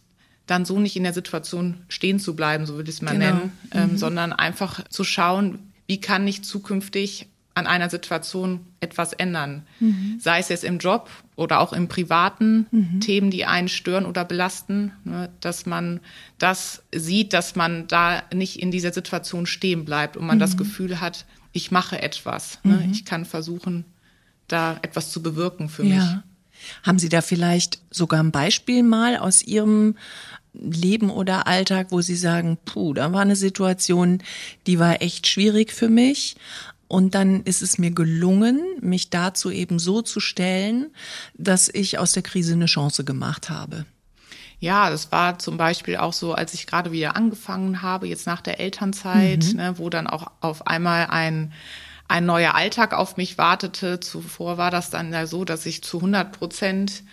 dann 0.50 0.64
so 0.64 0.80
nicht 0.80 0.97
in 0.97 1.04
der 1.04 1.12
Situation 1.12 1.76
stehen 1.88 2.19
zu 2.19 2.35
bleiben, 2.35 2.66
so 2.66 2.75
würde 2.75 2.90
ich 2.90 2.97
es 2.97 3.02
mal 3.02 3.12
genau. 3.12 3.26
nennen, 3.26 3.52
ähm, 3.73 3.92
mhm. 3.92 3.97
sondern 3.99 4.33
einfach 4.33 4.87
zu 4.88 5.04
schauen, 5.04 5.71
wie 5.87 6.00
kann 6.00 6.26
ich 6.26 6.42
zukünftig 6.42 7.28
an 7.54 7.66
einer 7.66 7.90
Situation 7.90 8.61
etwas 8.80 9.12
ändern. 9.12 9.66
Mhm. 9.80 10.19
Sei 10.21 10.38
es 10.38 10.49
jetzt 10.49 10.64
im 10.64 10.78
Job 10.78 11.11
oder 11.37 11.61
auch 11.61 11.73
im 11.73 11.88
privaten 11.88 12.66
mhm. 12.71 13.00
Themen, 13.00 13.30
die 13.30 13.45
einen 13.45 13.69
stören 13.69 14.07
oder 14.07 14.25
belasten, 14.25 14.92
ne, 15.04 15.30
dass 15.40 15.66
man 15.66 16.00
das 16.38 16.83
sieht, 16.95 17.33
dass 17.33 17.57
man 17.57 17.87
da 17.87 18.23
nicht 18.33 18.61
in 18.61 18.71
dieser 18.71 18.92
Situation 18.92 19.47
stehen 19.47 19.85
bleibt 19.85 20.16
und 20.16 20.26
man 20.26 20.38
mhm. 20.38 20.40
das 20.40 20.57
Gefühl 20.57 21.00
hat, 21.00 21.26
ich 21.52 21.71
mache 21.71 22.00
etwas. 22.00 22.59
Ne, 22.62 22.83
mhm. 22.85 22.92
ich 22.92 23.04
kann 23.04 23.25
versuchen, 23.25 23.85
da 24.49 24.78
etwas 24.83 25.11
zu 25.11 25.23
bewirken 25.23 25.69
für 25.69 25.85
ja. 25.85 25.97
mich. 25.97 26.04
Haben 26.83 26.99
Sie 26.99 27.09
da 27.09 27.21
vielleicht 27.21 27.80
sogar 27.90 28.23
ein 28.23 28.33
Beispiel 28.33 28.83
mal 28.83 29.16
aus 29.16 29.42
Ihrem 29.42 29.97
Leben 30.52 31.11
oder 31.11 31.47
Alltag, 31.47 31.88
wo 31.90 32.00
Sie 32.00 32.16
sagen, 32.16 32.59
puh, 32.64 32.95
da 32.95 33.12
war 33.12 33.21
eine 33.21 33.37
Situation, 33.37 34.23
die 34.66 34.78
war 34.78 35.02
echt 35.02 35.26
schwierig 35.26 35.73
für 35.73 35.88
mich. 35.88 36.37
Und 36.88 37.14
dann 37.14 37.45
ist 37.45 37.62
es 37.62 37.78
mir 37.78 37.92
gelungen, 37.92 38.61
mich 38.80 39.11
dazu 39.11 39.50
eben 39.50 39.78
so 39.78 40.02
zu 40.02 40.19
stellen, 40.19 40.90
dass 41.35 41.69
ich 41.69 41.99
aus 41.99 42.12
der 42.12 42.25
Krise 42.25 42.54
eine 42.54 42.66
Chance 42.66 43.04
gemacht 43.04 43.49
habe. 43.49 43.87
Ja, 44.59 44.90
das 44.90 45.12
war 45.12 45.38
zum 45.38 45.57
Beispiel 45.57 45.97
auch 45.97 46.12
so, 46.12 46.35
als 46.35 46.52
ich 46.52 46.66
gerade 46.66 46.92
wieder 46.92 47.16
angefangen 47.16 47.80
habe, 47.80 48.09
jetzt 48.09 48.26
nach 48.26 48.40
der 48.40 48.61
Elternzeit, 48.61 49.45
mhm. 49.52 49.57
ne, 49.57 49.75
wo 49.78 49.88
dann 49.88 50.07
auch 50.07 50.33
auf 50.40 50.66
einmal 50.66 51.07
ein 51.07 51.52
ein 52.11 52.26
neuer 52.26 52.57
Alltag 52.57 52.92
auf 52.92 53.16
mich 53.16 53.38
wartete. 53.38 54.00
Zuvor 54.00 54.59
war 54.59 54.73
das 54.73 54.90
dann 54.90 55.12
ja 55.12 55.26
so, 55.26 55.45
dass 55.45 55.64
ich 55.64 55.83
zu 55.83 55.99
100 55.99 56.33
Prozent 56.33 57.04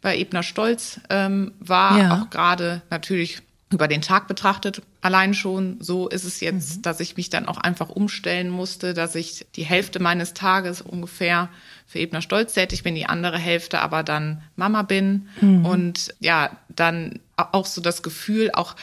bei 0.00 0.16
Ebner 0.16 0.42
Stolz 0.42 1.00
ähm, 1.10 1.52
war, 1.60 1.98
ja. 1.98 2.14
auch 2.14 2.30
gerade 2.30 2.82
natürlich 2.90 3.42
über 3.72 3.86
den 3.86 4.02
Tag 4.02 4.26
betrachtet 4.26 4.82
allein 5.00 5.32
schon. 5.32 5.76
So 5.80 6.08
ist 6.08 6.24
es 6.24 6.40
jetzt, 6.40 6.78
mhm. 6.78 6.82
dass 6.82 7.00
ich 7.00 7.16
mich 7.16 7.30
dann 7.30 7.46
auch 7.46 7.58
einfach 7.58 7.88
umstellen 7.88 8.50
musste, 8.50 8.94
dass 8.94 9.14
ich 9.14 9.46
die 9.54 9.64
Hälfte 9.64 10.00
meines 10.00 10.34
Tages 10.34 10.82
ungefähr 10.82 11.48
für 11.86 12.00
Ebner 12.00 12.22
Stolz 12.22 12.54
tätig 12.54 12.82
bin, 12.82 12.94
die 12.94 13.06
andere 13.06 13.38
Hälfte 13.38 13.80
aber 13.80 14.02
dann 14.02 14.42
Mama 14.56 14.82
bin 14.82 15.28
mhm. 15.40 15.64
und 15.64 16.14
ja, 16.20 16.50
dann 16.68 17.20
auch 17.36 17.66
so 17.66 17.80
das 17.80 18.02
Gefühl, 18.02 18.50
auch 18.52 18.74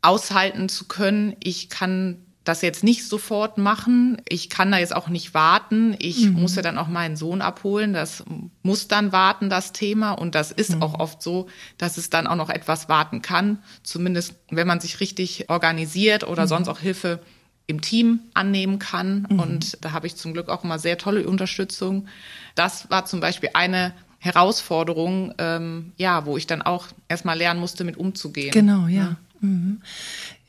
aushalten 0.00 0.68
zu 0.68 0.86
können, 0.86 1.36
ich 1.42 1.68
kann 1.68 2.16
das 2.44 2.62
jetzt 2.62 2.82
nicht 2.82 3.06
sofort 3.06 3.56
machen. 3.58 4.20
Ich 4.28 4.50
kann 4.50 4.72
da 4.72 4.78
jetzt 4.78 4.94
auch 4.94 5.08
nicht 5.08 5.34
warten. 5.34 5.94
Ich 5.98 6.26
mhm. 6.26 6.40
muss 6.40 6.56
ja 6.56 6.62
dann 6.62 6.78
auch 6.78 6.88
meinen 6.88 7.16
Sohn 7.16 7.40
abholen. 7.40 7.92
Das 7.92 8.24
muss 8.62 8.88
dann 8.88 9.12
warten, 9.12 9.48
das 9.48 9.72
Thema. 9.72 10.12
Und 10.12 10.34
das 10.34 10.50
ist 10.50 10.74
mhm. 10.74 10.82
auch 10.82 10.98
oft 10.98 11.22
so, 11.22 11.48
dass 11.78 11.98
es 11.98 12.10
dann 12.10 12.26
auch 12.26 12.36
noch 12.36 12.50
etwas 12.50 12.88
warten 12.88 13.22
kann. 13.22 13.58
Zumindest, 13.82 14.34
wenn 14.50 14.66
man 14.66 14.80
sich 14.80 15.00
richtig 15.00 15.50
organisiert 15.50 16.24
oder 16.24 16.44
mhm. 16.44 16.48
sonst 16.48 16.68
auch 16.68 16.80
Hilfe 16.80 17.20
im 17.68 17.80
Team 17.80 18.20
annehmen 18.34 18.78
kann. 18.80 19.26
Mhm. 19.30 19.38
Und 19.38 19.84
da 19.84 19.92
habe 19.92 20.06
ich 20.08 20.16
zum 20.16 20.32
Glück 20.32 20.48
auch 20.48 20.64
immer 20.64 20.78
sehr 20.78 20.98
tolle 20.98 21.26
Unterstützung. 21.26 22.08
Das 22.54 22.90
war 22.90 23.06
zum 23.06 23.20
Beispiel 23.20 23.50
eine 23.54 23.92
Herausforderung, 24.18 25.34
ähm, 25.38 25.92
ja, 25.96 26.26
wo 26.26 26.36
ich 26.36 26.46
dann 26.46 26.62
auch 26.62 26.86
erstmal 27.08 27.38
lernen 27.38 27.60
musste, 27.60 27.84
mit 27.84 27.96
umzugehen. 27.96 28.52
Genau, 28.52 28.86
ja. 28.86 29.02
ja. 29.02 29.16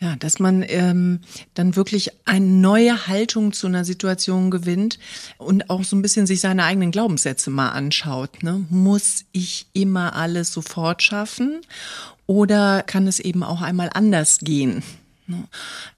Ja, 0.03 0.17
dass 0.17 0.38
man 0.38 0.65
ähm, 0.67 1.22
dann 1.53 1.77
wirklich 1.77 2.10
eine 2.25 2.45
neue 2.45 3.07
Haltung 3.07 3.53
zu 3.53 3.67
einer 3.67 3.86
Situation 3.86 4.51
gewinnt 4.51 5.00
und 5.38 5.69
auch 5.69 5.86
so 5.86 5.95
ein 5.95 6.01
bisschen 6.01 6.27
sich 6.27 6.41
seine 6.41 6.65
eigenen 6.65 6.91
Glaubenssätze 6.91 7.50
mal 7.50 7.69
anschaut. 7.69 8.43
Ne? 8.43 8.65
Muss 8.69 9.24
ich 9.31 9.67
immer 9.72 10.13
alles 10.13 10.51
sofort 10.51 11.03
schaffen 11.03 11.62
oder 12.27 12.83
kann 12.83 13.07
es 13.07 13.22
eben 13.22 13.43
auch 13.43 13.62
einmal 13.62 13.91
anders 13.93 14.39
gehen? 14.39 14.83
Ne? 15.27 15.46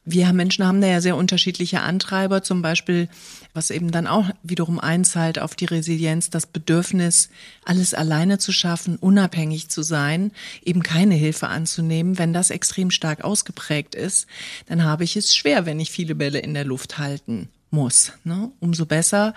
Wir 0.04 0.32
Menschen 0.34 0.66
haben 0.66 0.82
da 0.82 0.88
ja 0.88 1.02
sehr 1.02 1.16
unterschiedliche 1.16 1.82
Antreiber, 1.82 2.44
zum 2.44 2.62
Beispiel, 2.62 3.10
was 3.54 3.72
eben 3.72 3.92
dann 3.92 4.08
auch 4.08 4.30
wiederum 4.44 4.80
einzahlt 4.80 5.40
auf 5.40 5.56
die 5.56 5.66
Resilienz, 5.66 6.30
das 6.30 6.46
Bedürfnis, 6.46 7.30
alles 7.64 7.94
alleine 7.94 8.38
zu 8.38 8.52
schaffen, 8.52 8.98
unabhängig 8.98 9.70
zu 9.70 9.82
sein, 9.82 10.32
eben 10.64 10.84
keine 10.84 11.16
Hilfe 11.16 11.48
anzunehmen. 11.48 12.18
Wenn 12.18 12.34
das 12.34 12.50
extrem 12.50 12.92
stark 12.92 13.24
ausgeprägt 13.24 13.96
ist, 13.96 14.28
dann 14.68 14.84
habe 14.84 15.04
ich 15.04 15.18
es 15.18 15.36
schwer, 15.36 15.66
wenn 15.66 15.80
ich 15.80 15.92
viele 15.92 16.16
Bälle 16.16 16.40
in 16.40 16.54
der 16.54 16.66
Luft 16.66 16.98
halten 16.98 17.50
muss. 17.72 18.14
Ne? 18.24 18.52
Umso 18.60 18.86
besser, 18.86 19.34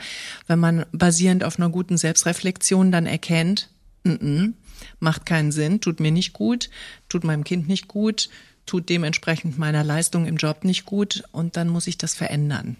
wenn 0.46 0.58
man 0.58 0.84
basierend 0.92 1.44
auf 1.44 1.58
einer 1.58 1.70
guten 1.70 1.96
Selbstreflexion 1.96 2.92
dann 2.92 3.06
erkennt, 3.06 3.70
n 4.04 4.18
-n, 4.18 4.52
macht 5.00 5.26
keinen 5.26 5.52
Sinn, 5.52 5.80
tut 5.80 6.00
mir 6.00 6.12
nicht 6.12 6.32
gut, 6.32 6.70
tut 7.08 7.24
meinem 7.24 7.44
Kind 7.44 7.68
nicht 7.68 7.88
gut, 7.88 8.28
tut 8.68 8.88
dementsprechend 8.88 9.58
meiner 9.58 9.82
Leistung 9.82 10.26
im 10.26 10.36
Job 10.36 10.64
nicht 10.64 10.84
gut 10.84 11.24
und 11.32 11.56
dann 11.56 11.68
muss 11.68 11.86
ich 11.86 11.98
das 11.98 12.14
verändern. 12.14 12.76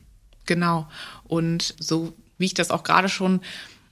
Genau. 0.47 0.89
Und 1.25 1.75
so 1.79 2.15
wie 2.39 2.47
ich 2.47 2.55
das 2.55 2.71
auch 2.71 2.85
gerade 2.85 3.09
schon 3.09 3.41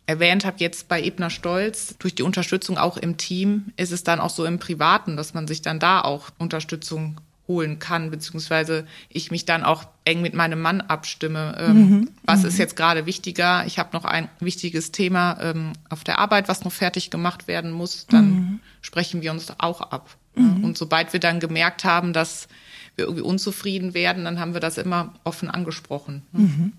erwähnt 0.07 0.45
habe, 0.45 0.59
jetzt 0.61 0.89
bei 0.89 1.03
Ebner 1.03 1.31
Stolz, 1.31 1.97
durch 1.99 2.15
die 2.15 2.23
Unterstützung 2.23 2.79
auch 2.79 2.97
im 2.97 3.17
Team, 3.17 3.73
ist 3.77 3.93
es 3.93 4.05
dann 4.05 4.21
auch 4.21 4.31
so 4.31 4.45
im 4.45 4.61
Privaten, 4.61 5.17
dass 5.17 5.35
man 5.35 5.49
sich 5.49 5.63
dann 5.63 5.81
da 5.81 6.01
auch 6.01 6.31
Unterstützung 6.39 7.21
holen 7.49 7.79
kann, 7.79 8.11
beziehungsweise 8.11 8.87
ich 9.09 9.31
mich 9.31 9.45
dann 9.45 9.65
auch 9.65 9.85
eng 10.05 10.21
mit 10.21 10.35
meinem 10.35 10.61
Mann 10.61 10.81
abstimme. 10.81 11.57
Ähm, 11.59 11.77
mhm. 11.77 12.11
Was 12.25 12.43
mhm. 12.43 12.49
ist 12.49 12.59
jetzt 12.59 12.77
gerade 12.77 13.07
wichtiger? 13.07 13.65
Ich 13.67 13.79
habe 13.79 13.91
noch 13.93 14.05
ein 14.05 14.29
wichtiges 14.41 14.93
Thema 14.93 15.39
ähm, 15.41 15.73
auf 15.89 16.05
der 16.05 16.19
Arbeit, 16.19 16.49
was 16.49 16.65
noch 16.65 16.73
fertig 16.73 17.11
gemacht 17.11 17.47
werden 17.49 17.71
muss. 17.71 18.07
Dann 18.07 18.31
mhm. 18.31 18.61
sprechen 18.81 19.23
wir 19.23 19.31
uns 19.33 19.53
auch 19.59 19.81
ab. 19.81 20.17
Mhm. 20.37 20.65
Und 20.65 20.79
sobald 20.79 21.13
wir 21.13 21.21
dann 21.21 21.41
gemerkt 21.41 21.85
haben, 21.85 22.13
dass 22.13 22.49
wir 22.95 23.05
irgendwie 23.05 23.25
unzufrieden 23.25 23.95
werden, 23.95 24.25
dann 24.25 24.41
haben 24.41 24.55
wir 24.55 24.61
das 24.61 24.79
immer 24.79 25.15
offen 25.25 25.51
angesprochen. 25.51 26.23
Mhm. 26.33 26.73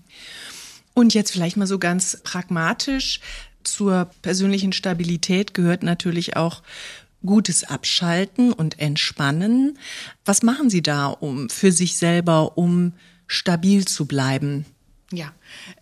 Und 0.94 1.14
jetzt 1.14 1.30
vielleicht 1.30 1.56
mal 1.56 1.66
so 1.66 1.78
ganz 1.78 2.20
pragmatisch 2.24 3.20
zur 3.62 4.10
persönlichen 4.22 4.72
Stabilität 4.72 5.54
gehört 5.54 5.82
natürlich 5.82 6.36
auch 6.36 6.62
gutes 7.24 7.64
Abschalten 7.64 8.52
und 8.52 8.78
Entspannen. 8.78 9.78
Was 10.24 10.42
machen 10.42 10.70
Sie 10.70 10.82
da 10.82 11.06
um 11.06 11.50
für 11.50 11.72
sich 11.72 11.96
selber, 11.96 12.56
um 12.56 12.94
stabil 13.26 13.84
zu 13.84 14.06
bleiben? 14.06 14.64
Ja, 15.10 15.32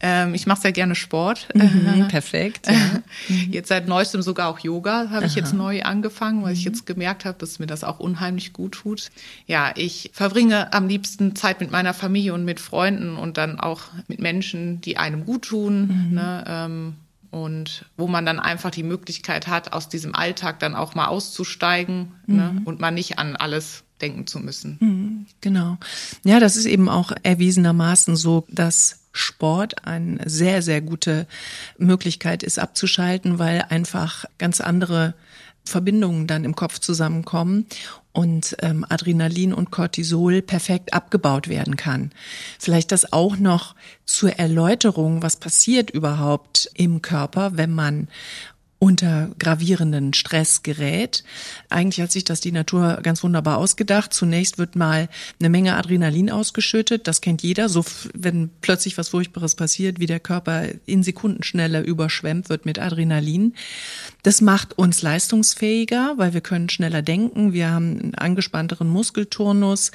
ähm, 0.00 0.34
ich 0.34 0.46
mache 0.46 0.60
sehr 0.60 0.72
gerne 0.72 0.94
Sport. 0.94 1.48
Mhm, 1.52 2.06
perfekt. 2.08 2.68
Ja. 2.68 3.02
Jetzt 3.50 3.68
seit 3.68 3.88
neuestem 3.88 4.22
sogar 4.22 4.48
auch 4.48 4.60
Yoga 4.60 5.10
habe 5.10 5.26
ich 5.26 5.34
jetzt 5.34 5.52
neu 5.52 5.82
angefangen, 5.82 6.44
weil 6.44 6.52
ich 6.52 6.60
mhm. 6.60 6.72
jetzt 6.72 6.86
gemerkt 6.86 7.24
habe, 7.24 7.36
dass 7.38 7.58
mir 7.58 7.66
das 7.66 7.82
auch 7.82 7.98
unheimlich 7.98 8.52
gut 8.52 8.72
tut. 8.72 9.10
Ja, 9.46 9.72
ich 9.74 10.10
verbringe 10.12 10.72
am 10.72 10.86
liebsten 10.86 11.34
Zeit 11.34 11.60
mit 11.60 11.72
meiner 11.72 11.92
Familie 11.92 12.34
und 12.34 12.44
mit 12.44 12.60
Freunden 12.60 13.16
und 13.16 13.36
dann 13.36 13.58
auch 13.58 13.82
mit 14.06 14.20
Menschen, 14.20 14.80
die 14.80 14.96
einem 14.96 15.24
gut 15.24 15.46
tun. 15.46 16.08
Mhm. 16.08 16.14
Ne, 16.14 16.44
ähm, 16.46 16.94
und 17.30 17.84
wo 17.96 18.06
man 18.06 18.24
dann 18.24 18.38
einfach 18.38 18.70
die 18.70 18.84
Möglichkeit 18.84 19.46
hat, 19.48 19.72
aus 19.72 19.88
diesem 19.88 20.14
Alltag 20.14 20.60
dann 20.60 20.74
auch 20.74 20.94
mal 20.94 21.06
auszusteigen 21.06 22.12
ne, 22.26 22.52
mhm. 22.54 22.62
und 22.62 22.80
man 22.80 22.94
nicht 22.94 23.18
an 23.18 23.36
alles 23.36 23.82
denken 24.00 24.26
zu 24.26 24.38
müssen. 24.38 24.76
Mhm, 24.80 25.26
genau. 25.40 25.78
Ja, 26.24 26.40
das 26.40 26.56
ist 26.56 26.66
eben 26.66 26.88
auch 26.88 27.12
erwiesenermaßen 27.22 28.16
so, 28.16 28.44
dass 28.48 29.05
Sport 29.16 29.86
eine 29.86 30.28
sehr, 30.28 30.62
sehr 30.62 30.80
gute 30.80 31.26
Möglichkeit 31.78 32.42
ist 32.42 32.58
abzuschalten, 32.58 33.38
weil 33.38 33.64
einfach 33.68 34.24
ganz 34.38 34.60
andere 34.60 35.14
Verbindungen 35.64 36.26
dann 36.26 36.44
im 36.44 36.54
Kopf 36.54 36.78
zusammenkommen 36.78 37.66
und 38.12 38.56
ähm, 38.60 38.86
Adrenalin 38.88 39.52
und 39.52 39.70
Cortisol 39.70 40.40
perfekt 40.40 40.94
abgebaut 40.94 41.48
werden 41.48 41.76
kann. 41.76 42.12
Vielleicht 42.58 42.92
das 42.92 43.12
auch 43.12 43.36
noch 43.36 43.74
zur 44.04 44.30
Erläuterung, 44.30 45.22
was 45.22 45.36
passiert 45.36 45.90
überhaupt 45.90 46.70
im 46.74 47.02
Körper, 47.02 47.56
wenn 47.56 47.72
man 47.72 48.08
unter 48.78 49.30
gravierenden 49.38 50.12
Stress 50.12 50.62
gerät. 50.62 51.24
Eigentlich 51.70 52.02
hat 52.02 52.12
sich 52.12 52.24
das 52.24 52.40
die 52.40 52.52
Natur 52.52 52.98
ganz 53.02 53.22
wunderbar 53.22 53.56
ausgedacht. 53.56 54.12
Zunächst 54.12 54.58
wird 54.58 54.76
mal 54.76 55.08
eine 55.40 55.48
Menge 55.48 55.76
Adrenalin 55.76 56.30
ausgeschüttet. 56.30 57.08
Das 57.08 57.22
kennt 57.22 57.42
jeder. 57.42 57.70
So, 57.70 57.84
wenn 58.12 58.50
plötzlich 58.60 58.98
was 58.98 59.08
Furchtbares 59.08 59.54
passiert, 59.54 59.98
wie 59.98 60.06
der 60.06 60.20
Körper 60.20 60.64
in 60.84 61.02
Sekundenschnelle 61.02 61.80
überschwemmt 61.80 62.50
wird 62.50 62.66
mit 62.66 62.78
Adrenalin. 62.78 63.54
Das 64.22 64.42
macht 64.42 64.78
uns 64.78 65.00
leistungsfähiger, 65.00 66.14
weil 66.18 66.34
wir 66.34 66.42
können 66.42 66.68
schneller 66.68 67.00
denken. 67.00 67.54
Wir 67.54 67.70
haben 67.70 67.98
einen 67.98 68.14
angespannteren 68.14 68.88
Muskelturnus. 68.88 69.90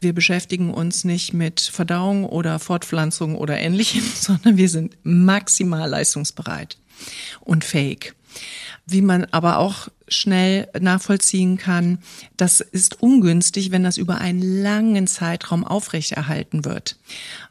Wir 0.00 0.14
beschäftigen 0.14 0.72
uns 0.72 1.04
nicht 1.04 1.34
mit 1.34 1.60
Verdauung 1.60 2.24
oder 2.24 2.58
Fortpflanzung 2.58 3.36
oder 3.36 3.58
ähnlichem, 3.58 4.02
sondern 4.14 4.56
wir 4.56 4.70
sind 4.70 4.96
maximal 5.02 5.88
leistungsbereit 5.88 6.78
und 7.40 7.64
fähig. 7.64 8.14
Wie 8.86 9.02
man 9.02 9.26
aber 9.30 9.58
auch 9.58 9.88
schnell 10.08 10.68
nachvollziehen 10.78 11.56
kann, 11.56 11.98
das 12.36 12.60
ist 12.60 13.02
ungünstig, 13.02 13.70
wenn 13.70 13.84
das 13.84 13.96
über 13.96 14.18
einen 14.18 14.42
langen 14.62 15.06
Zeitraum 15.06 15.64
aufrechterhalten 15.64 16.64
wird. 16.64 16.96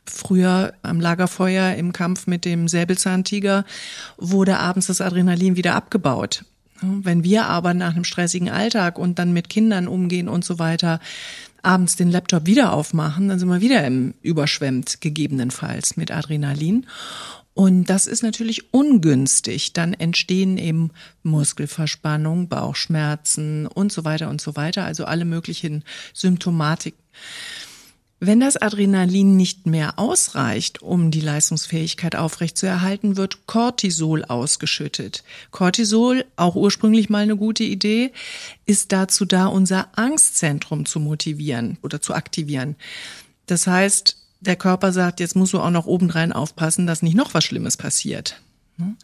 Früher 0.05 0.73
am 0.83 0.99
Lagerfeuer 0.99 1.75
im 1.75 1.93
Kampf 1.93 2.27
mit 2.27 2.45
dem 2.45 2.67
Säbelzahntiger 2.67 3.65
wurde 4.17 4.59
abends 4.59 4.87
das 4.87 5.01
Adrenalin 5.01 5.55
wieder 5.55 5.75
abgebaut. 5.75 6.43
Wenn 6.81 7.23
wir 7.23 7.45
aber 7.45 7.73
nach 7.73 7.93
einem 7.93 8.03
stressigen 8.03 8.49
Alltag 8.49 8.97
und 8.97 9.19
dann 9.19 9.33
mit 9.33 9.49
Kindern 9.49 9.87
umgehen 9.87 10.27
und 10.27 10.43
so 10.43 10.57
weiter, 10.57 10.99
abends 11.61 11.95
den 11.95 12.09
Laptop 12.09 12.47
wieder 12.47 12.73
aufmachen, 12.73 13.27
dann 13.27 13.37
sind 13.37 13.49
wir 13.49 13.61
wieder 13.61 13.85
im 13.85 14.15
überschwemmt, 14.21 14.99
gegebenenfalls 14.99 15.95
mit 15.95 16.11
Adrenalin. 16.11 16.87
Und 17.53 17.85
das 17.85 18.07
ist 18.07 18.23
natürlich 18.23 18.73
ungünstig. 18.73 19.73
Dann 19.73 19.93
entstehen 19.93 20.57
eben 20.57 20.91
Muskelverspannung, 21.23 22.47
Bauchschmerzen 22.47 23.67
und 23.67 23.91
so 23.91 24.05
weiter 24.05 24.29
und 24.29 24.39
so 24.39 24.55
weiter, 24.55 24.85
also 24.85 25.05
alle 25.05 25.25
möglichen 25.25 25.83
Symptomatiken. 26.13 27.01
Wenn 28.23 28.39
das 28.39 28.55
Adrenalin 28.55 29.35
nicht 29.35 29.65
mehr 29.65 29.97
ausreicht, 29.97 30.83
um 30.83 31.09
die 31.09 31.21
Leistungsfähigkeit 31.21 32.15
aufrechtzuerhalten, 32.15 33.17
wird 33.17 33.47
Cortisol 33.47 34.23
ausgeschüttet. 34.23 35.23
Cortisol, 35.49 36.23
auch 36.35 36.55
ursprünglich 36.55 37.09
mal 37.09 37.23
eine 37.23 37.35
gute 37.35 37.63
Idee, 37.63 38.11
ist 38.67 38.91
dazu 38.91 39.25
da, 39.25 39.47
unser 39.47 39.97
Angstzentrum 39.97 40.85
zu 40.85 40.99
motivieren 40.99 41.79
oder 41.81 41.99
zu 41.99 42.13
aktivieren. 42.13 42.75
Das 43.47 43.65
heißt, 43.65 44.20
der 44.41 44.55
Körper 44.55 44.91
sagt, 44.91 45.19
jetzt 45.19 45.35
musst 45.35 45.53
du 45.53 45.59
auch 45.59 45.69
noch 45.69 45.85
obendrein 45.85 46.33
aufpassen, 46.33 46.87
dass 46.87 47.01
nicht 47.01 47.15
noch 47.15 47.33
was 47.33 47.43
Schlimmes 47.43 47.77
passiert. 47.77 48.41
Ne? 48.77 48.95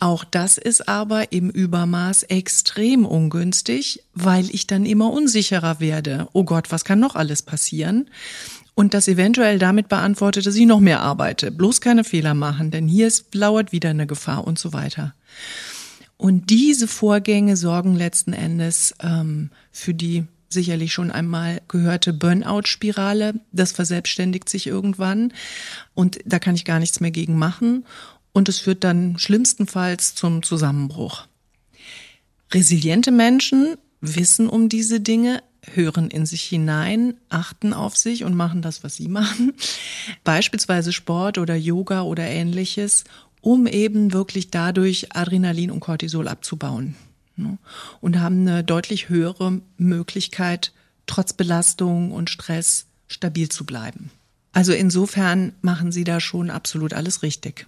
Auch 0.00 0.22
das 0.24 0.58
ist 0.58 0.88
aber 0.88 1.32
im 1.32 1.50
Übermaß 1.50 2.24
extrem 2.24 3.04
ungünstig, 3.04 4.04
weil 4.14 4.48
ich 4.50 4.66
dann 4.66 4.86
immer 4.86 5.12
unsicherer 5.12 5.80
werde. 5.80 6.28
Oh 6.32 6.44
Gott, 6.44 6.70
was 6.70 6.84
kann 6.84 7.00
noch 7.00 7.16
alles 7.16 7.42
passieren? 7.42 8.08
Und 8.74 8.94
das 8.94 9.08
eventuell 9.08 9.58
damit 9.58 9.88
beantwortet, 9.88 10.46
dass 10.46 10.54
ich 10.54 10.66
noch 10.66 10.78
mehr 10.78 11.00
arbeite. 11.00 11.50
Bloß 11.50 11.80
keine 11.80 12.04
Fehler 12.04 12.34
machen, 12.34 12.70
denn 12.70 12.86
hier 12.86 13.08
ist, 13.08 13.34
lauert 13.34 13.72
wieder 13.72 13.90
eine 13.90 14.06
Gefahr 14.06 14.46
und 14.46 14.56
so 14.56 14.72
weiter. 14.72 15.14
Und 16.16 16.50
diese 16.50 16.86
Vorgänge 16.86 17.56
sorgen 17.56 17.96
letzten 17.96 18.32
Endes 18.32 18.94
ähm, 19.02 19.50
für 19.72 19.94
die 19.94 20.26
sicherlich 20.48 20.92
schon 20.92 21.10
einmal 21.10 21.60
gehörte 21.68 22.12
Burnout-Spirale. 22.12 23.34
Das 23.52 23.72
verselbstständigt 23.72 24.48
sich 24.48 24.66
irgendwann 24.66 25.32
und 25.94 26.18
da 26.24 26.38
kann 26.38 26.54
ich 26.54 26.64
gar 26.64 26.78
nichts 26.78 27.00
mehr 27.00 27.10
gegen 27.10 27.36
machen. 27.36 27.84
Und 28.32 28.48
es 28.48 28.60
führt 28.60 28.84
dann 28.84 29.18
schlimmstenfalls 29.18 30.14
zum 30.14 30.42
Zusammenbruch. 30.42 31.26
Resiliente 32.52 33.10
Menschen 33.10 33.76
wissen 34.00 34.48
um 34.48 34.68
diese 34.68 35.00
Dinge, 35.00 35.42
hören 35.74 36.10
in 36.10 36.24
sich 36.24 36.42
hinein, 36.42 37.14
achten 37.28 37.72
auf 37.72 37.96
sich 37.96 38.24
und 38.24 38.34
machen 38.34 38.62
das, 38.62 38.84
was 38.84 38.96
sie 38.96 39.08
machen. 39.08 39.54
Beispielsweise 40.24 40.92
Sport 40.92 41.38
oder 41.38 41.56
Yoga 41.56 42.02
oder 42.02 42.24
ähnliches, 42.24 43.04
um 43.40 43.66
eben 43.66 44.12
wirklich 44.12 44.50
dadurch 44.50 45.14
Adrenalin 45.14 45.70
und 45.70 45.80
Cortisol 45.80 46.28
abzubauen. 46.28 46.96
Ne? 47.38 47.56
und 48.00 48.20
haben 48.20 48.40
eine 48.40 48.64
deutlich 48.64 49.08
höhere 49.08 49.60
Möglichkeit, 49.76 50.72
trotz 51.06 51.32
Belastung 51.32 52.10
und 52.10 52.30
Stress 52.30 52.86
stabil 53.06 53.48
zu 53.48 53.64
bleiben. 53.64 54.10
Also 54.52 54.72
insofern 54.72 55.52
machen 55.62 55.92
Sie 55.92 56.02
da 56.02 56.18
schon 56.18 56.50
absolut 56.50 56.94
alles 56.94 57.22
richtig. 57.22 57.66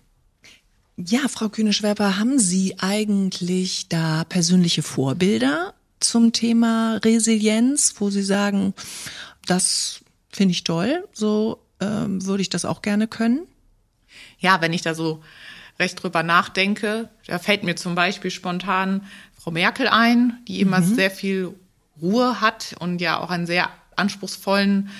Ja, 0.96 1.28
Frau 1.28 1.48
Kühne-Schwerper, 1.48 2.18
haben 2.18 2.40
Sie 2.40 2.78
eigentlich 2.80 3.88
da 3.88 4.24
persönliche 4.24 4.82
Vorbilder 4.82 5.74
zum 6.00 6.32
Thema 6.32 6.96
Resilienz, 7.04 7.94
wo 7.98 8.10
Sie 8.10 8.24
sagen, 8.24 8.74
das 9.46 10.00
finde 10.30 10.52
ich 10.52 10.64
toll, 10.64 11.06
so 11.12 11.62
ähm, 11.78 12.26
würde 12.26 12.42
ich 12.42 12.50
das 12.50 12.64
auch 12.64 12.82
gerne 12.82 13.06
können? 13.06 13.46
Ja, 14.40 14.60
wenn 14.60 14.72
ich 14.72 14.82
da 14.82 14.94
so 14.94 15.22
recht 15.80 16.02
drüber 16.02 16.22
nachdenke, 16.22 17.08
da 17.26 17.38
fällt 17.38 17.64
mir 17.64 17.74
zum 17.74 17.94
Beispiel 17.94 18.30
spontan 18.30 19.02
Frau 19.36 19.50
Merkel 19.50 19.88
ein, 19.88 20.38
die 20.46 20.60
immer 20.60 20.80
mhm. 20.80 20.94
sehr 20.94 21.10
viel 21.10 21.54
Ruhe 22.00 22.40
hat 22.40 22.76
und 22.78 23.00
ja 23.00 23.18
auch 23.18 23.30
einen 23.30 23.46
sehr 23.46 23.68
anspruchsvollen 23.96 24.90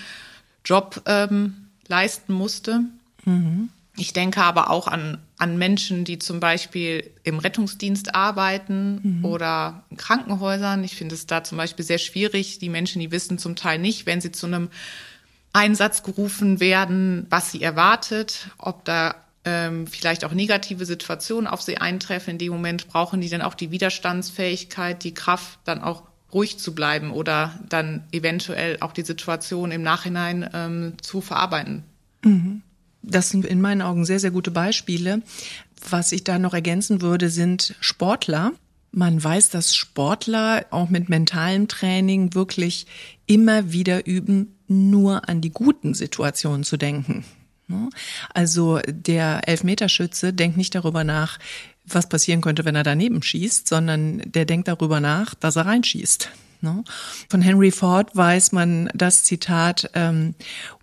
Job 0.65 1.03
ähm, 1.07 1.69
leisten 1.87 2.33
musste. 2.33 2.81
Mhm. 3.25 3.69
Ich 3.97 4.13
denke 4.13 4.43
aber 4.43 4.71
auch 4.71 4.89
an, 4.89 5.19
an 5.37 5.59
Menschen, 5.59 6.05
die 6.05 6.19
zum 6.19 6.41
Beispiel 6.41 7.11
im 7.23 7.39
Rettungsdienst 7.39 8.15
arbeiten 8.15 9.01
mhm. 9.03 9.25
oder 9.25 9.85
in 9.91 9.97
Krankenhäusern. 9.99 10.85
Ich 10.85 10.97
finde 10.97 11.15
es 11.15 11.27
da 11.27 11.45
zum 11.45 11.59
Beispiel 11.59 11.85
sehr 11.85 11.99
schwierig. 11.99 12.59
Die 12.59 12.69
Menschen, 12.71 13.01
die 13.01 13.11
wissen 13.11 13.39
zum 13.39 13.57
Teil 13.57 13.79
nicht, 13.79 14.07
wenn 14.07 14.21
sie 14.21 14.33
zu 14.33 14.47
einem 14.47 14.71
Einsatz 15.53 16.03
gerufen 16.03 16.61
werden, 16.61 17.27
was 17.29 17.53
sie 17.53 17.63
erwartet, 17.63 18.49
ob 18.57 18.85
da 18.85 19.17
ähm, 19.45 19.87
vielleicht 19.87 20.25
auch 20.25 20.33
negative 20.33 20.85
Situationen 20.85 21.47
auf 21.47 21.63
sie 21.63 21.79
eintreffen. 21.79 22.33
In 22.33 22.39
dem 22.39 22.53
Moment 22.53 22.89
brauchen 22.89 23.21
die 23.21 23.29
dann 23.29 23.43
auch 23.43 23.55
die 23.55 23.71
Widerstandsfähigkeit, 23.71 25.03
die 25.03 25.15
Kraft, 25.15 25.59
dann 25.65 25.81
auch 25.83 26.05
ruhig 26.33 26.59
zu 26.59 26.75
bleiben 26.75 27.11
oder 27.11 27.59
dann 27.69 28.05
eventuell 28.13 28.77
auch 28.81 28.93
die 28.93 29.03
Situation 29.03 29.73
im 29.73 29.83
Nachhinein 29.83 30.49
ähm, 30.53 30.95
zu 31.03 31.21
verarbeiten. 31.21 31.85
Mhm. 32.23 32.63
Das 33.03 33.31
sind 33.31 33.47
in 33.47 33.61
meinen 33.61 33.83
Augen 33.83 34.05
sehr, 34.05 34.21
sehr 34.21 34.31
gute 34.31 34.51
Beispiele. 34.51 35.23
Was 35.89 36.13
ich 36.13 36.23
da 36.25 36.39
noch 36.39 36.53
ergänzen 36.53 37.01
würde, 37.01 37.31
sind 37.31 37.75
Sportler. 37.81 38.53
Man 38.93 39.23
weiß, 39.23 39.51
dass 39.51 39.75
Sportler 39.75 40.67
auch 40.71 40.91
mit 40.91 41.09
mentalem 41.09 41.69
Training 41.69 42.35
wirklich 42.35 42.87
immer 43.27 43.73
wieder 43.73 44.07
üben, 44.07 44.59
nur 44.69 45.29
an 45.29 45.41
die 45.41 45.51
guten 45.51 45.95
Situationen 45.95 46.65
zu 46.65 46.77
denken. 46.77 47.25
Ne? 47.71 47.89
Also 48.35 48.81
der 48.87 49.49
Elfmeterschütze 49.49 50.33
denkt 50.33 50.57
nicht 50.57 50.75
darüber 50.75 51.05
nach, 51.05 51.39
was 51.87 52.09
passieren 52.09 52.41
könnte, 52.41 52.65
wenn 52.65 52.75
er 52.75 52.83
daneben 52.83 53.23
schießt, 53.23 53.69
sondern 53.69 54.23
der 54.25 54.45
denkt 54.45 54.69
darüber 54.69 55.01
nach, 55.01 55.35
dass 55.35 55.57
er 55.57 55.67
reinschießt. 55.67 56.31
Ne? 56.63 56.85
Von 57.29 57.41
Henry 57.41 57.71
Ford 57.71 58.15
weiß 58.15 58.53
man 58.53 58.91
das 58.95 59.23
Zitat, 59.23 59.91
um, 59.97 60.35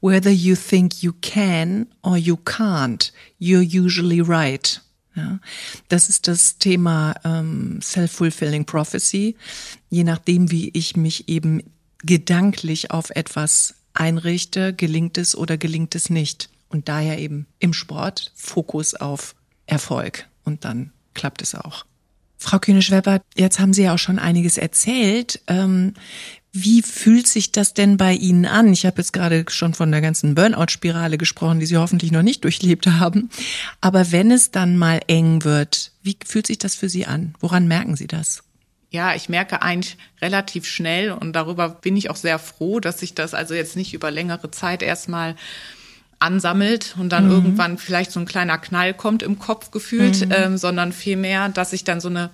whether 0.01 0.31
you 0.31 0.55
think 0.55 1.03
you 1.03 1.13
can 1.21 1.87
or 2.01 2.17
you 2.17 2.35
can't, 2.35 3.11
you're 3.39 3.61
usually 3.61 4.21
right. 4.21 4.81
Ja, 5.15 5.39
das 5.89 6.09
ist 6.09 6.27
das 6.27 6.59
Thema 6.59 7.15
ähm, 7.23 7.79
Self-Fulfilling 7.81 8.65
Prophecy. 8.65 9.35
Je 9.89 10.03
nachdem, 10.03 10.51
wie 10.51 10.69
ich 10.73 10.95
mich 10.95 11.27
eben 11.27 11.63
gedanklich 12.03 12.91
auf 12.91 13.09
etwas 13.09 13.73
einrichte, 13.95 14.73
gelingt 14.73 15.17
es 15.17 15.35
oder 15.35 15.57
gelingt 15.57 15.95
es 15.95 16.11
nicht. 16.11 16.49
Und 16.69 16.89
daher 16.89 17.19
eben 17.19 17.47
im 17.59 17.73
Sport 17.73 18.31
Fokus 18.35 18.93
auf 18.93 19.35
Erfolg. 19.65 20.27
Und 20.43 20.65
dann 20.65 20.91
klappt 21.13 21.41
es 21.41 21.55
auch. 21.55 21.85
Frau 22.37 22.59
Kühne-Schwepper, 22.59 23.21
jetzt 23.35 23.59
haben 23.59 23.73
Sie 23.73 23.83
ja 23.83 23.95
auch 23.95 23.99
schon 23.99 24.19
einiges 24.19 24.57
erzählt. 24.57 25.41
Ähm, 25.47 25.93
wie 26.53 26.81
fühlt 26.81 27.27
sich 27.27 27.51
das 27.51 27.73
denn 27.73 27.97
bei 27.97 28.13
Ihnen 28.13 28.45
an? 28.45 28.71
Ich 28.71 28.85
habe 28.85 28.97
jetzt 28.97 29.13
gerade 29.13 29.45
schon 29.49 29.73
von 29.73 29.91
der 29.91 30.01
ganzen 30.01 30.35
Burnout-Spirale 30.35 31.17
gesprochen, 31.17 31.59
die 31.59 31.65
Sie 31.65 31.77
hoffentlich 31.77 32.11
noch 32.11 32.21
nicht 32.21 32.43
durchlebt 32.43 32.87
haben. 32.87 33.29
Aber 33.81 34.11
wenn 34.11 34.31
es 34.31 34.51
dann 34.51 34.77
mal 34.77 35.01
eng 35.07 35.43
wird, 35.43 35.91
wie 36.03 36.17
fühlt 36.25 36.47
sich 36.47 36.57
das 36.57 36.75
für 36.75 36.89
Sie 36.89 37.05
an? 37.05 37.35
Woran 37.39 37.67
merken 37.67 37.95
Sie 37.95 38.07
das? 38.07 38.43
Ja, 38.89 39.13
ich 39.13 39.27
merke 39.29 39.61
eigentlich 39.61 39.97
relativ 40.21 40.65
schnell 40.65 41.11
und 41.11 41.33
darüber 41.33 41.69
bin 41.69 41.97
ich 41.97 42.09
auch 42.09 42.15
sehr 42.15 42.39
froh, 42.39 42.79
dass 42.79 42.99
sich 42.99 43.13
das 43.13 43.33
also 43.33 43.53
jetzt 43.53 43.75
nicht 43.75 43.93
über 43.93 44.11
längere 44.11 44.49
Zeit 44.49 44.81
erstmal 44.81 45.35
ansammelt 46.19 46.95
und 46.99 47.11
dann 47.11 47.25
mhm. 47.25 47.31
irgendwann 47.31 47.77
vielleicht 47.77 48.11
so 48.11 48.19
ein 48.19 48.25
kleiner 48.25 48.57
Knall 48.57 48.93
kommt 48.93 49.21
im 49.21 49.37
Kopf 49.39 49.71
gefühlt, 49.71 50.25
mhm. 50.25 50.33
ähm, 50.35 50.57
sondern 50.57 50.91
vielmehr, 50.91 51.49
dass 51.49 51.73
ich 51.73 51.83
dann 51.83 51.99
so 51.99 52.09
eine 52.09 52.31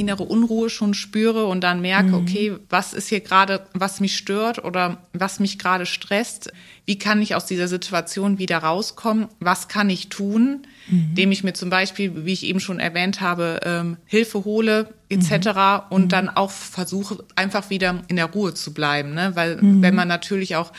innere 0.00 0.22
Unruhe 0.22 0.70
schon 0.70 0.94
spüre 0.94 1.44
und 1.44 1.60
dann 1.60 1.82
merke, 1.82 2.08
mhm. 2.08 2.14
okay, 2.14 2.56
was 2.70 2.94
ist 2.94 3.08
hier 3.08 3.20
gerade, 3.20 3.66
was 3.74 4.00
mich 4.00 4.16
stört 4.16 4.64
oder 4.64 4.96
was 5.12 5.40
mich 5.40 5.58
gerade 5.58 5.84
stresst? 5.84 6.52
Wie 6.86 6.98
kann 6.98 7.20
ich 7.20 7.34
aus 7.34 7.44
dieser 7.44 7.68
Situation 7.68 8.38
wieder 8.38 8.58
rauskommen? 8.58 9.28
Was 9.40 9.68
kann 9.68 9.90
ich 9.90 10.08
tun? 10.08 10.66
Mhm. 10.88 11.08
Indem 11.10 11.32
ich 11.32 11.44
mir 11.44 11.52
zum 11.52 11.68
Beispiel, 11.68 12.24
wie 12.24 12.32
ich 12.32 12.46
eben 12.46 12.60
schon 12.60 12.80
erwähnt 12.80 13.20
habe, 13.20 13.60
ähm, 13.64 13.98
Hilfe 14.06 14.44
hole 14.44 14.94
etc. 15.10 15.30
Mhm. 15.30 15.80
und 15.90 16.04
mhm. 16.04 16.08
dann 16.08 16.28
auch 16.30 16.50
versuche, 16.50 17.22
einfach 17.36 17.68
wieder 17.68 18.02
in 18.08 18.16
der 18.16 18.26
Ruhe 18.26 18.54
zu 18.54 18.72
bleiben. 18.72 19.12
Ne? 19.12 19.32
Weil 19.34 19.56
mhm. 19.56 19.82
wenn 19.82 19.94
man 19.94 20.08
natürlich 20.08 20.56
auch 20.56 20.72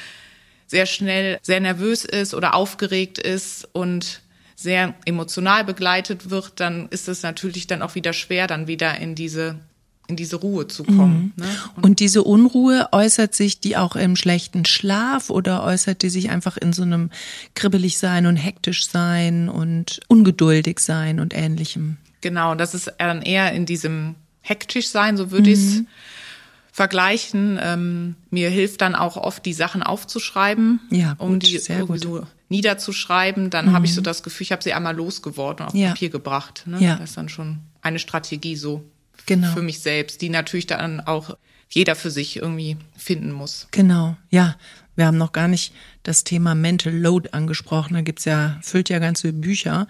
sehr 0.71 0.85
schnell 0.85 1.37
sehr 1.41 1.59
nervös 1.59 2.05
ist 2.05 2.33
oder 2.33 2.55
aufgeregt 2.55 3.17
ist 3.19 3.67
und 3.73 4.21
sehr 4.55 4.93
emotional 5.03 5.65
begleitet 5.65 6.29
wird, 6.29 6.61
dann 6.61 6.87
ist 6.89 7.09
es 7.09 7.23
natürlich 7.23 7.67
dann 7.67 7.81
auch 7.81 7.95
wieder 7.95 8.13
schwer, 8.13 8.47
dann 8.47 8.67
wieder 8.67 8.97
in 8.97 9.13
diese 9.13 9.59
in 10.07 10.15
diese 10.15 10.37
Ruhe 10.37 10.67
zu 10.67 10.83
kommen. 10.83 11.33
Mhm. 11.35 11.43
Ne? 11.43 11.49
Und, 11.75 11.83
und, 11.83 11.99
diese 11.99 12.23
Unruhe 12.23 12.87
äußert 12.91 13.35
sich 13.35 13.59
die 13.59 13.77
auch 13.77 13.95
im 13.95 14.15
schlechten 14.15 14.65
Schlaf 14.65 15.29
oder 15.29 15.63
äußert 15.63 16.01
die 16.01 16.09
sich 16.09 16.29
einfach 16.29 16.57
in 16.57 16.73
so 16.73 16.83
einem 16.83 17.11
kribbelig 17.53 17.97
sein 17.97 18.25
und 18.25 18.35
hektisch 18.35 18.89
sein 18.89 19.47
und 19.47 19.99
ungeduldig 20.07 20.79
sein 20.79 21.19
und 21.19 21.33
ähnlichem? 21.33 21.97
Genau, 22.21 22.55
das 22.55 22.73
ist 22.73 22.91
dann 22.97 23.21
eher 23.21 23.53
in 23.53 23.65
diesem 23.65 24.15
hektisch 24.41 24.89
sein, 24.89 25.17
so 25.17 25.31
würde 25.31 25.49
mhm. 25.49 25.53
ich 25.53 25.59
es 25.59 25.83
vergleichen. 26.81 27.59
Ähm, 27.61 28.15
mir 28.31 28.49
hilft 28.49 28.81
dann 28.81 28.95
auch 28.95 29.15
oft, 29.15 29.45
die 29.45 29.53
Sachen 29.53 29.83
aufzuschreiben, 29.83 30.79
ja, 30.89 31.13
gut, 31.13 31.29
um 31.29 31.39
die 31.39 31.61
gut. 31.85 32.01
so 32.01 32.25
niederzuschreiben, 32.49 33.51
dann 33.51 33.67
mhm. 33.67 33.73
habe 33.73 33.85
ich 33.85 33.93
so 33.93 34.01
das 34.01 34.23
Gefühl, 34.23 34.45
ich 34.45 34.51
habe 34.51 34.63
sie 34.63 34.73
einmal 34.73 34.95
losgeworden 34.95 35.63
und 35.63 35.73
auf 35.73 35.75
ja. 35.75 35.89
Papier 35.89 36.09
gebracht. 36.09 36.63
Ne? 36.65 36.79
Ja. 36.79 36.95
Das 36.95 37.11
ist 37.11 37.17
dann 37.17 37.29
schon 37.29 37.59
eine 37.83 37.99
Strategie 37.99 38.55
so 38.55 38.83
genau. 39.27 39.53
für 39.53 39.61
mich 39.61 39.81
selbst, 39.81 40.23
die 40.23 40.29
natürlich 40.29 40.65
dann 40.65 41.01
auch 41.01 41.37
jeder 41.71 41.95
für 41.95 42.11
sich 42.11 42.37
irgendwie 42.37 42.77
finden 42.97 43.31
muss. 43.31 43.67
Genau, 43.71 44.15
ja. 44.29 44.55
Wir 44.95 45.05
haben 45.05 45.17
noch 45.17 45.31
gar 45.31 45.47
nicht 45.47 45.73
das 46.03 46.25
Thema 46.25 46.53
Mental 46.53 46.93
Load 46.93 47.29
angesprochen. 47.31 47.93
Da 47.93 48.01
gibt's 48.01 48.25
ja, 48.25 48.59
füllt 48.61 48.89
ja 48.89 48.99
ganze 48.99 49.31
Bücher, 49.31 49.87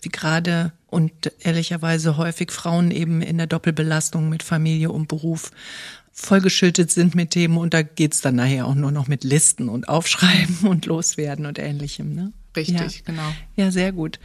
wie 0.00 0.08
gerade 0.08 0.72
und 0.86 1.12
ehrlicherweise 1.40 2.16
häufig 2.16 2.52
Frauen 2.52 2.92
eben 2.92 3.20
in 3.20 3.36
der 3.36 3.48
Doppelbelastung 3.48 4.28
mit 4.28 4.44
Familie 4.44 4.90
und 4.90 5.08
Beruf 5.08 5.50
vollgeschüttet 6.12 6.92
sind 6.92 7.16
mit 7.16 7.30
Themen 7.30 7.58
und 7.58 7.74
da 7.74 7.82
geht's 7.82 8.20
dann 8.20 8.36
nachher 8.36 8.66
auch 8.66 8.76
nur 8.76 8.92
noch 8.92 9.08
mit 9.08 9.24
Listen 9.24 9.68
und 9.68 9.88
Aufschreiben 9.88 10.58
und 10.68 10.86
Loswerden 10.86 11.46
und 11.46 11.58
ähnlichem. 11.58 12.14
Ne? 12.14 12.32
Richtig, 12.56 12.98
ja. 12.98 13.02
genau. 13.04 13.34
Ja, 13.56 13.72
sehr 13.72 13.90
gut. 13.90 14.20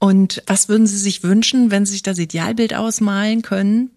Und 0.00 0.42
was 0.48 0.68
würden 0.68 0.88
Sie 0.88 0.98
sich 0.98 1.22
wünschen, 1.22 1.70
wenn 1.70 1.86
Sie 1.86 1.92
sich 1.92 2.02
das 2.02 2.18
Idealbild 2.18 2.74
ausmalen 2.74 3.42
können? 3.42 3.90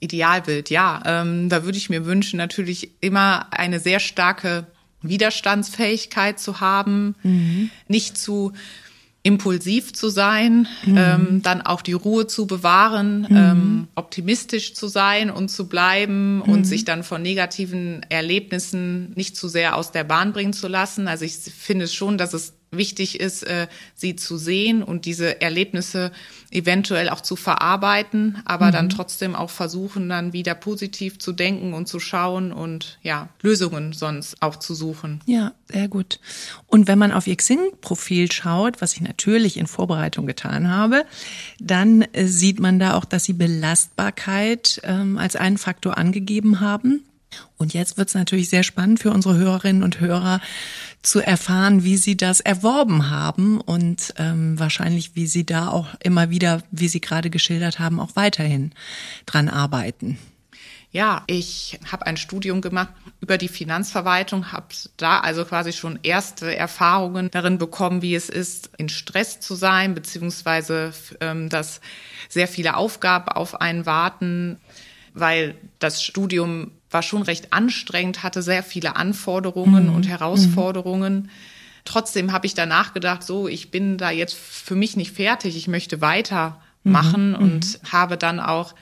Idealbild, 0.00 0.70
ja. 0.70 1.02
Ähm, 1.04 1.48
da 1.48 1.64
würde 1.64 1.78
ich 1.78 1.90
mir 1.90 2.06
wünschen, 2.06 2.38
natürlich 2.38 2.90
immer 3.00 3.46
eine 3.52 3.80
sehr 3.80 4.00
starke 4.00 4.66
Widerstandsfähigkeit 5.02 6.38
zu 6.38 6.60
haben, 6.60 7.14
mhm. 7.22 7.70
nicht 7.88 8.18
zu 8.18 8.52
impulsiv 9.22 9.92
zu 9.92 10.08
sein, 10.08 10.66
mhm. 10.84 10.96
ähm, 10.96 11.42
dann 11.42 11.60
auch 11.60 11.82
die 11.82 11.92
Ruhe 11.92 12.26
zu 12.26 12.46
bewahren, 12.46 13.26
mhm. 13.28 13.36
ähm, 13.36 13.88
optimistisch 13.94 14.74
zu 14.74 14.88
sein 14.88 15.30
und 15.30 15.50
zu 15.50 15.68
bleiben 15.68 16.36
mhm. 16.36 16.42
und 16.42 16.64
sich 16.64 16.86
dann 16.86 17.02
von 17.02 17.20
negativen 17.20 18.04
Erlebnissen 18.08 19.12
nicht 19.16 19.36
zu 19.36 19.48
sehr 19.48 19.76
aus 19.76 19.92
der 19.92 20.04
Bahn 20.04 20.32
bringen 20.32 20.54
zu 20.54 20.68
lassen. 20.68 21.06
Also 21.06 21.26
ich 21.26 21.34
finde 21.34 21.86
schon, 21.86 22.16
dass 22.16 22.32
es 22.32 22.54
wichtig 22.70 23.20
ist, 23.20 23.42
äh, 23.42 23.66
sie 23.94 24.16
zu 24.16 24.38
sehen 24.38 24.82
und 24.82 25.04
diese 25.04 25.40
Erlebnisse 25.40 26.12
eventuell 26.50 27.08
auch 27.08 27.20
zu 27.20 27.36
verarbeiten, 27.36 28.38
aber 28.44 28.66
mhm. 28.66 28.72
dann 28.72 28.88
trotzdem 28.90 29.34
auch 29.34 29.50
versuchen, 29.50 30.08
dann 30.08 30.32
wieder 30.32 30.54
positiv 30.54 31.18
zu 31.18 31.32
denken 31.32 31.74
und 31.74 31.86
zu 31.86 32.00
schauen 32.00 32.52
und 32.52 32.98
ja, 33.02 33.28
Lösungen 33.42 33.92
sonst 33.92 34.40
auch 34.40 34.56
zu 34.56 34.74
suchen. 34.74 35.20
Ja, 35.26 35.52
sehr 35.68 35.88
gut. 35.88 36.20
Und 36.66 36.88
wenn 36.88 36.98
man 36.98 37.12
auf 37.12 37.26
ihr 37.26 37.36
Xing-Profil 37.36 38.30
schaut, 38.32 38.80
was 38.80 38.94
ich 38.94 39.00
natürlich 39.00 39.56
in 39.56 39.66
Vorbereitung 39.66 40.26
getan 40.26 40.68
habe, 40.68 41.04
dann 41.58 42.02
äh, 42.12 42.26
sieht 42.26 42.60
man 42.60 42.78
da 42.78 42.94
auch, 42.94 43.04
dass 43.04 43.24
sie 43.24 43.32
Belastbarkeit 43.32 44.80
ähm, 44.84 45.18
als 45.18 45.36
einen 45.36 45.58
Faktor 45.58 45.98
angegeben 45.98 46.60
haben. 46.60 47.04
Und 47.56 47.74
jetzt 47.74 47.96
wird 47.96 48.08
es 48.08 48.14
natürlich 48.14 48.48
sehr 48.48 48.62
spannend 48.62 49.00
für 49.00 49.12
unsere 49.12 49.36
Hörerinnen 49.36 49.82
und 49.82 50.00
Hörer 50.00 50.40
zu 51.02 51.20
erfahren, 51.20 51.82
wie 51.82 51.96
sie 51.96 52.16
das 52.16 52.40
erworben 52.40 53.10
haben 53.10 53.60
und 53.60 54.14
ähm, 54.18 54.58
wahrscheinlich, 54.58 55.16
wie 55.16 55.26
sie 55.26 55.46
da 55.46 55.68
auch 55.68 55.88
immer 56.02 56.30
wieder, 56.30 56.62
wie 56.70 56.88
Sie 56.88 57.00
gerade 57.00 57.30
geschildert 57.30 57.78
haben, 57.78 58.00
auch 58.00 58.16
weiterhin 58.16 58.72
dran 59.24 59.48
arbeiten. 59.48 60.18
Ja, 60.92 61.22
ich 61.28 61.78
habe 61.90 62.06
ein 62.06 62.16
Studium 62.16 62.60
gemacht 62.60 62.92
über 63.20 63.38
die 63.38 63.48
Finanzverwaltung, 63.48 64.50
habe 64.50 64.66
da 64.96 65.20
also 65.20 65.44
quasi 65.44 65.72
schon 65.72 66.00
erste 66.02 66.54
Erfahrungen 66.54 67.30
darin 67.30 67.58
bekommen, 67.58 68.02
wie 68.02 68.16
es 68.16 68.28
ist, 68.28 68.70
in 68.76 68.88
Stress 68.88 69.38
zu 69.38 69.54
sein, 69.54 69.94
beziehungsweise 69.94 70.92
ähm, 71.20 71.48
dass 71.48 71.80
sehr 72.28 72.48
viele 72.48 72.76
Aufgaben 72.76 73.28
auf 73.28 73.60
einen 73.60 73.86
warten, 73.86 74.58
weil 75.14 75.54
das 75.78 76.02
Studium 76.02 76.72
war 76.90 77.02
schon 77.02 77.22
recht 77.22 77.52
anstrengend, 77.52 78.22
hatte 78.22 78.42
sehr 78.42 78.62
viele 78.62 78.96
Anforderungen 78.96 79.88
mhm. 79.88 79.94
und 79.94 80.08
Herausforderungen. 80.08 81.14
Mhm. 81.14 81.28
Trotzdem 81.84 82.32
habe 82.32 82.46
ich 82.46 82.54
danach 82.54 82.92
gedacht, 82.92 83.22
so, 83.22 83.48
ich 83.48 83.70
bin 83.70 83.96
da 83.96 84.10
jetzt 84.10 84.34
für 84.34 84.74
mich 84.74 84.96
nicht 84.96 85.12
fertig, 85.12 85.56
ich 85.56 85.68
möchte 85.68 86.00
weitermachen 86.00 87.30
mhm. 87.30 87.34
und 87.36 87.82
mhm. 87.82 87.92
habe 87.92 88.16
dann 88.16 88.40
auch 88.40 88.74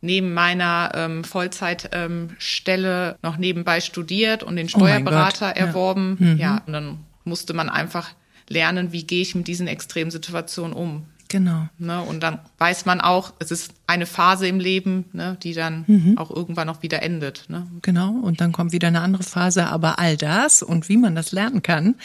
neben 0.00 0.32
meiner 0.34 0.92
ähm, 0.94 1.24
Vollzeitstelle 1.24 3.10
ähm, 3.10 3.16
noch 3.22 3.36
nebenbei 3.36 3.80
studiert 3.80 4.42
und 4.42 4.56
den 4.56 4.66
oh 4.66 4.70
Steuerberater 4.70 5.52
oh 5.54 5.58
erworben. 5.58 6.16
Ja. 6.20 6.26
Mhm. 6.26 6.38
ja, 6.38 6.62
und 6.66 6.72
dann 6.72 6.98
musste 7.24 7.54
man 7.54 7.68
einfach 7.68 8.10
lernen, 8.48 8.92
wie 8.92 9.04
gehe 9.04 9.22
ich 9.22 9.34
mit 9.34 9.48
diesen 9.48 9.66
Extremsituationen 9.66 10.72
um. 10.72 11.06
Genau. 11.28 11.68
Ne, 11.78 12.00
und 12.02 12.22
dann 12.22 12.38
weiß 12.58 12.84
man 12.86 13.00
auch, 13.00 13.32
es 13.38 13.50
ist 13.50 13.72
eine 13.86 14.06
Phase 14.06 14.46
im 14.46 14.60
Leben, 14.60 15.06
ne, 15.12 15.36
die 15.42 15.54
dann 15.54 15.84
mhm. 15.86 16.18
auch 16.18 16.30
irgendwann 16.30 16.66
noch 16.66 16.82
wieder 16.82 17.02
endet. 17.02 17.44
Ne? 17.48 17.66
Genau, 17.82 18.10
und 18.10 18.40
dann 18.40 18.52
kommt 18.52 18.72
wieder 18.72 18.88
eine 18.88 19.00
andere 19.00 19.22
Phase. 19.22 19.66
Aber 19.66 19.98
all 19.98 20.16
das 20.16 20.62
und 20.62 20.88
wie 20.88 20.96
man 20.96 21.14
das 21.14 21.32
lernen 21.32 21.62
kann, 21.62 21.96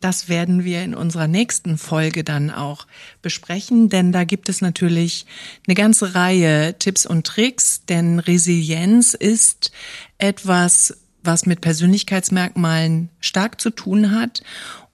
das 0.00 0.28
werden 0.28 0.64
wir 0.64 0.82
in 0.82 0.94
unserer 0.94 1.28
nächsten 1.28 1.78
Folge 1.78 2.24
dann 2.24 2.50
auch 2.50 2.86
besprechen, 3.22 3.88
denn 3.88 4.12
da 4.12 4.24
gibt 4.24 4.48
es 4.48 4.60
natürlich 4.60 5.26
eine 5.66 5.74
ganze 5.74 6.14
Reihe 6.14 6.76
Tipps 6.78 7.06
und 7.06 7.26
Tricks, 7.26 7.84
denn 7.86 8.18
Resilienz 8.18 9.14
ist 9.14 9.70
etwas, 10.18 10.98
was 11.22 11.46
mit 11.46 11.60
Persönlichkeitsmerkmalen 11.60 13.10
stark 13.20 13.60
zu 13.60 13.70
tun 13.70 14.12
hat 14.12 14.42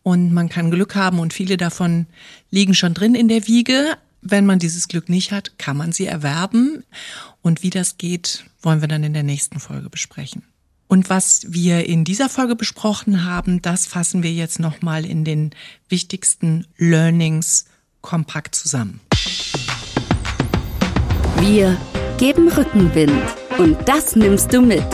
und 0.04 0.32
man 0.32 0.50
kann 0.50 0.70
Glück 0.70 0.94
haben 0.94 1.18
und 1.18 1.32
viele 1.32 1.56
davon 1.56 2.06
liegen 2.50 2.74
schon 2.74 2.94
drin 2.94 3.16
in 3.16 3.26
der 3.26 3.48
Wiege. 3.48 3.96
Wenn 4.20 4.46
man 4.46 4.58
dieses 4.58 4.86
Glück 4.86 5.08
nicht 5.08 5.32
hat, 5.32 5.58
kann 5.58 5.76
man 5.76 5.92
sie 5.92 6.06
erwerben. 6.06 6.84
Und 7.42 7.62
wie 7.62 7.70
das 7.70 7.96
geht, 7.96 8.44
wollen 8.62 8.82
wir 8.82 8.88
dann 8.88 9.02
in 9.02 9.14
der 9.14 9.22
nächsten 9.22 9.58
Folge 9.60 9.88
besprechen. 9.88 10.42
Und 10.88 11.08
was 11.08 11.46
wir 11.48 11.86
in 11.86 12.04
dieser 12.04 12.28
Folge 12.28 12.54
besprochen 12.54 13.24
haben, 13.24 13.62
das 13.62 13.86
fassen 13.86 14.22
wir 14.22 14.32
jetzt 14.32 14.60
nochmal 14.60 15.06
in 15.06 15.24
den 15.24 15.50
wichtigsten 15.88 16.66
Learnings 16.76 17.64
kompakt 18.02 18.54
zusammen. 18.54 19.00
Wir 21.40 21.78
geben 22.18 22.48
Rückenwind 22.48 23.22
und 23.56 23.88
das 23.88 24.16
nimmst 24.16 24.52
du 24.52 24.60
mit. 24.60 24.84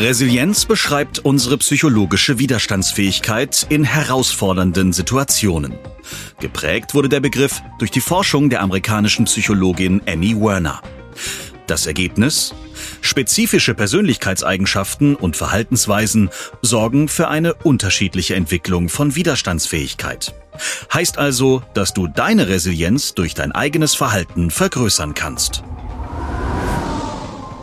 Resilienz 0.00 0.64
beschreibt 0.64 1.18
unsere 1.18 1.58
psychologische 1.58 2.38
Widerstandsfähigkeit 2.38 3.66
in 3.68 3.84
herausfordernden 3.84 4.94
Situationen. 4.94 5.74
Geprägt 6.40 6.94
wurde 6.94 7.10
der 7.10 7.20
Begriff 7.20 7.60
durch 7.78 7.90
die 7.90 8.00
Forschung 8.00 8.48
der 8.48 8.62
amerikanischen 8.62 9.26
Psychologin 9.26 10.00
Emmy 10.06 10.34
Werner. 10.40 10.80
Das 11.66 11.86
Ergebnis? 11.86 12.54
Spezifische 13.02 13.74
Persönlichkeitseigenschaften 13.74 15.16
und 15.16 15.36
Verhaltensweisen 15.36 16.30
sorgen 16.62 17.06
für 17.06 17.28
eine 17.28 17.52
unterschiedliche 17.52 18.36
Entwicklung 18.36 18.88
von 18.88 19.14
Widerstandsfähigkeit. 19.14 20.34
Heißt 20.94 21.18
also, 21.18 21.62
dass 21.74 21.92
du 21.92 22.06
deine 22.06 22.48
Resilienz 22.48 23.12
durch 23.14 23.34
dein 23.34 23.52
eigenes 23.52 23.94
Verhalten 23.94 24.50
vergrößern 24.50 25.12
kannst. 25.12 25.62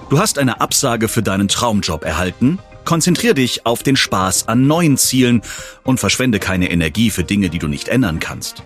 Du 0.09 0.19
hast 0.19 0.39
eine 0.39 0.61
Absage 0.61 1.09
für 1.09 1.21
deinen 1.21 1.49
Traumjob 1.49 2.05
erhalten? 2.05 2.59
Konzentrier 2.85 3.33
dich 3.33 3.65
auf 3.65 3.83
den 3.83 3.97
Spaß 3.97 4.47
an 4.47 4.65
neuen 4.65 4.95
Zielen 4.95 5.41
und 5.83 5.99
verschwende 5.99 6.39
keine 6.39 6.71
Energie 6.71 7.09
für 7.09 7.25
Dinge, 7.25 7.49
die 7.49 7.59
du 7.59 7.67
nicht 7.67 7.89
ändern 7.89 8.21
kannst. 8.21 8.63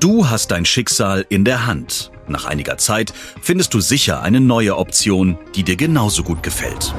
Du 0.00 0.28
hast 0.28 0.50
dein 0.50 0.66
Schicksal 0.66 1.24
in 1.30 1.46
der 1.46 1.66
Hand. 1.66 2.10
Nach 2.28 2.44
einiger 2.44 2.76
Zeit 2.76 3.14
findest 3.40 3.72
du 3.72 3.80
sicher 3.80 4.20
eine 4.20 4.42
neue 4.42 4.76
Option, 4.76 5.38
die 5.54 5.62
dir 5.62 5.76
genauso 5.76 6.22
gut 6.22 6.42
gefällt. 6.42 6.94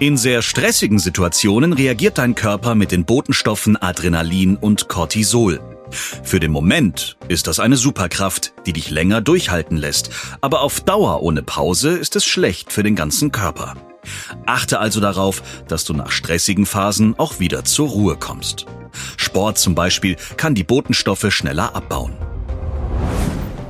In 0.00 0.16
sehr 0.16 0.42
stressigen 0.42 0.98
Situationen 0.98 1.72
reagiert 1.72 2.18
dein 2.18 2.34
Körper 2.34 2.74
mit 2.74 2.90
den 2.90 3.04
Botenstoffen 3.04 3.80
Adrenalin 3.80 4.56
und 4.56 4.88
Cortisol. 4.88 5.60
Für 5.90 6.40
den 6.40 6.50
Moment 6.50 7.16
ist 7.28 7.46
das 7.46 7.60
eine 7.60 7.76
Superkraft, 7.76 8.52
die 8.66 8.72
dich 8.72 8.90
länger 8.90 9.20
durchhalten 9.20 9.76
lässt, 9.76 10.10
aber 10.40 10.60
auf 10.62 10.80
Dauer 10.80 11.22
ohne 11.22 11.42
Pause 11.42 11.90
ist 11.90 12.16
es 12.16 12.24
schlecht 12.24 12.72
für 12.72 12.82
den 12.82 12.96
ganzen 12.96 13.32
Körper. 13.32 13.74
Achte 14.46 14.78
also 14.80 15.00
darauf, 15.00 15.42
dass 15.68 15.84
du 15.84 15.94
nach 15.94 16.10
stressigen 16.10 16.66
Phasen 16.66 17.18
auch 17.18 17.38
wieder 17.38 17.64
zur 17.64 17.88
Ruhe 17.88 18.16
kommst. 18.16 18.66
Sport 19.16 19.58
zum 19.58 19.74
Beispiel 19.74 20.16
kann 20.36 20.54
die 20.54 20.64
Botenstoffe 20.64 21.30
schneller 21.30 21.74
abbauen. 21.74 22.14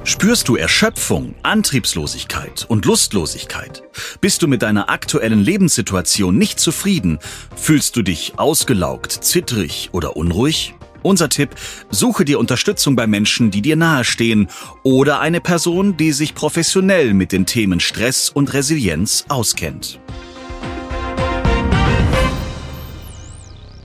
Spürst 0.07 0.49
du 0.49 0.57
Erschöpfung, 0.57 1.35
Antriebslosigkeit 1.43 2.67
und 2.69 2.85
Lustlosigkeit? 2.85 3.85
Bist 4.21 4.43
du 4.43 4.49
mit 4.49 4.61
deiner 4.61 4.91
aktuellen 4.91 5.41
Lebenssituation 5.41 6.37
nicht 6.37 6.61
zufrieden? 6.61 7.19
Fühlst 7.57 7.97
du 7.97 8.03
dich 8.03 8.35
ausgelaugt, 8.37 9.13
zittrig 9.13 9.89
oder 9.93 10.15
unruhig? 10.15 10.75
Unser 11.05 11.29
Tipp, 11.29 11.55
suche 11.91 12.25
dir 12.25 12.39
Unterstützung 12.39 12.97
bei 12.97 13.07
Menschen, 13.07 13.51
die 13.51 13.61
dir 13.61 13.77
nahestehen 13.77 14.49
oder 14.83 15.21
eine 15.21 15.43
Person, 15.43 15.99
die 15.99 16.13
sich 16.13 16.35
professionell 16.35 17.13
mit 17.13 17.31
den 17.31 17.45
Themen 17.45 17.79
Stress 17.79 18.31
und 18.31 18.55
Resilienz 18.55 19.27
auskennt. 19.29 20.01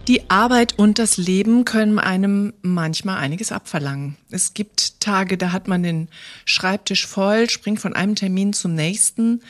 Die 0.07 0.29
Arbeit 0.29 0.79
und 0.79 0.97
das 0.97 1.17
Leben 1.17 1.65
können 1.65 1.99
einem 1.99 2.53
manchmal 2.61 3.17
einiges 3.17 3.51
abverlangen. 3.51 4.15
Es 4.31 4.53
gibt 4.53 5.01
Tage, 5.01 5.37
da 5.37 5.51
hat 5.51 5.67
man 5.67 5.83
den 5.83 6.07
Schreibtisch 6.45 7.05
voll, 7.05 7.49
springt 7.49 7.81
von 7.81 7.93
einem 7.93 8.15
Termin 8.15 8.53
zum 8.53 8.75
nächsten. 8.75 9.41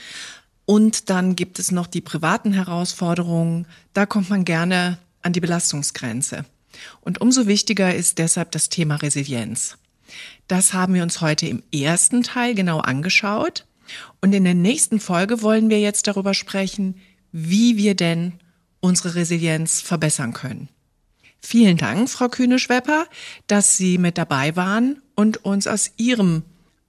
Und 0.66 1.12
dann 1.12 1.36
gibt 1.36 1.60
es 1.60 1.72
noch 1.72 1.86
die 1.86 2.02
privaten 2.02 2.52
Herausforderungen. 2.52 3.68
Da 3.94 4.08
kommt 4.08 4.32
man 4.32 4.44
gerne 4.44 4.98
an 5.22 5.34
die 5.34 5.40
Belastungsgrenze. 5.40 6.46
Und 7.02 7.22
umso 7.22 7.48
wichtiger 7.48 7.94
ist 7.94 8.18
deshalb 8.18 8.52
das 8.52 8.70
Thema 8.70 8.96
Resilienz. 8.96 9.78
Das 10.48 10.74
haben 10.74 10.94
wir 10.94 11.04
uns 11.04 11.22
heute 11.22 11.48
im 11.48 11.64
ersten 11.74 12.24
Teil 12.24 12.56
genau 12.56 12.80
angeschaut. 12.80 13.66
Und 14.22 14.34
in 14.34 14.44
der 14.44 14.54
nächsten 14.54 15.00
Folge 15.00 15.42
wollen 15.42 15.70
wir 15.70 15.80
jetzt 15.80 16.08
darüber 16.08 16.34
sprechen, 16.34 17.00
wie 17.32 17.78
wir 17.78 17.96
denn 17.96 18.34
unsere 18.80 19.16
Resilienz 19.16 19.82
verbessern 19.82 20.34
können. 20.34 20.70
Vielen 21.42 21.78
Dank, 21.78 22.10
Frau 22.10 22.28
Kühne-Schwepper, 22.28 23.08
dass 23.48 23.78
Sie 23.78 23.98
mit 23.98 24.18
dabei 24.18 24.56
waren 24.56 25.02
und 25.16 25.46
uns 25.46 25.68
aus 25.68 25.92
Ihrem 25.98 26.44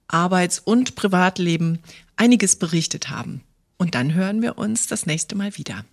Arbeits- 0.07 0.59
und 0.59 0.95
Privatleben 0.95 1.79
einiges 2.17 2.57
berichtet 2.57 3.09
haben. 3.09 3.41
Und 3.77 3.95
dann 3.95 4.13
hören 4.13 4.41
wir 4.41 4.57
uns 4.57 4.87
das 4.87 5.05
nächste 5.05 5.35
Mal 5.35 5.57
wieder. 5.57 5.85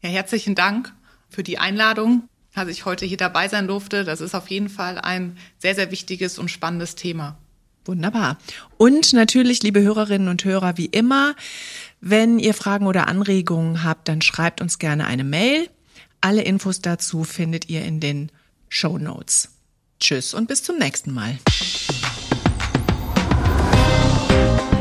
Ja, 0.00 0.10
herzlichen 0.10 0.54
Dank 0.54 0.94
für 1.28 1.42
die 1.42 1.58
Einladung, 1.58 2.28
dass 2.54 2.68
ich 2.68 2.84
heute 2.84 3.04
hier 3.04 3.16
dabei 3.16 3.48
sein 3.48 3.66
durfte. 3.66 4.04
Das 4.04 4.20
ist 4.20 4.34
auf 4.34 4.48
jeden 4.48 4.68
Fall 4.68 4.98
ein 4.98 5.36
sehr, 5.58 5.74
sehr 5.74 5.90
wichtiges 5.90 6.38
und 6.38 6.50
spannendes 6.50 6.94
Thema. 6.94 7.36
Wunderbar. 7.84 8.38
Und 8.78 9.12
natürlich, 9.12 9.62
liebe 9.62 9.82
Hörerinnen 9.82 10.28
und 10.28 10.44
Hörer, 10.44 10.78
wie 10.78 10.86
immer, 10.86 11.34
wenn 12.00 12.38
ihr 12.38 12.54
Fragen 12.54 12.86
oder 12.86 13.08
Anregungen 13.08 13.84
habt, 13.84 14.08
dann 14.08 14.22
schreibt 14.22 14.60
uns 14.62 14.78
gerne 14.78 15.06
eine 15.06 15.24
Mail. 15.24 15.68
Alle 16.20 16.42
Infos 16.42 16.80
dazu 16.80 17.24
findet 17.24 17.68
ihr 17.68 17.84
in 17.84 18.00
den 18.00 18.32
Show 18.70 18.96
Notes. 18.96 19.50
Tschüss 20.00 20.32
und 20.32 20.48
bis 20.48 20.62
zum 20.62 20.78
nächsten 20.78 21.12
Mal. 21.12 21.38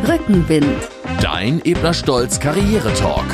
Rückenwind. 0.07 0.89
Dein 1.21 1.63
Ebner 1.65 1.93
Stolz 1.93 2.39
Karriere 2.39 2.93
Talk. 2.93 3.25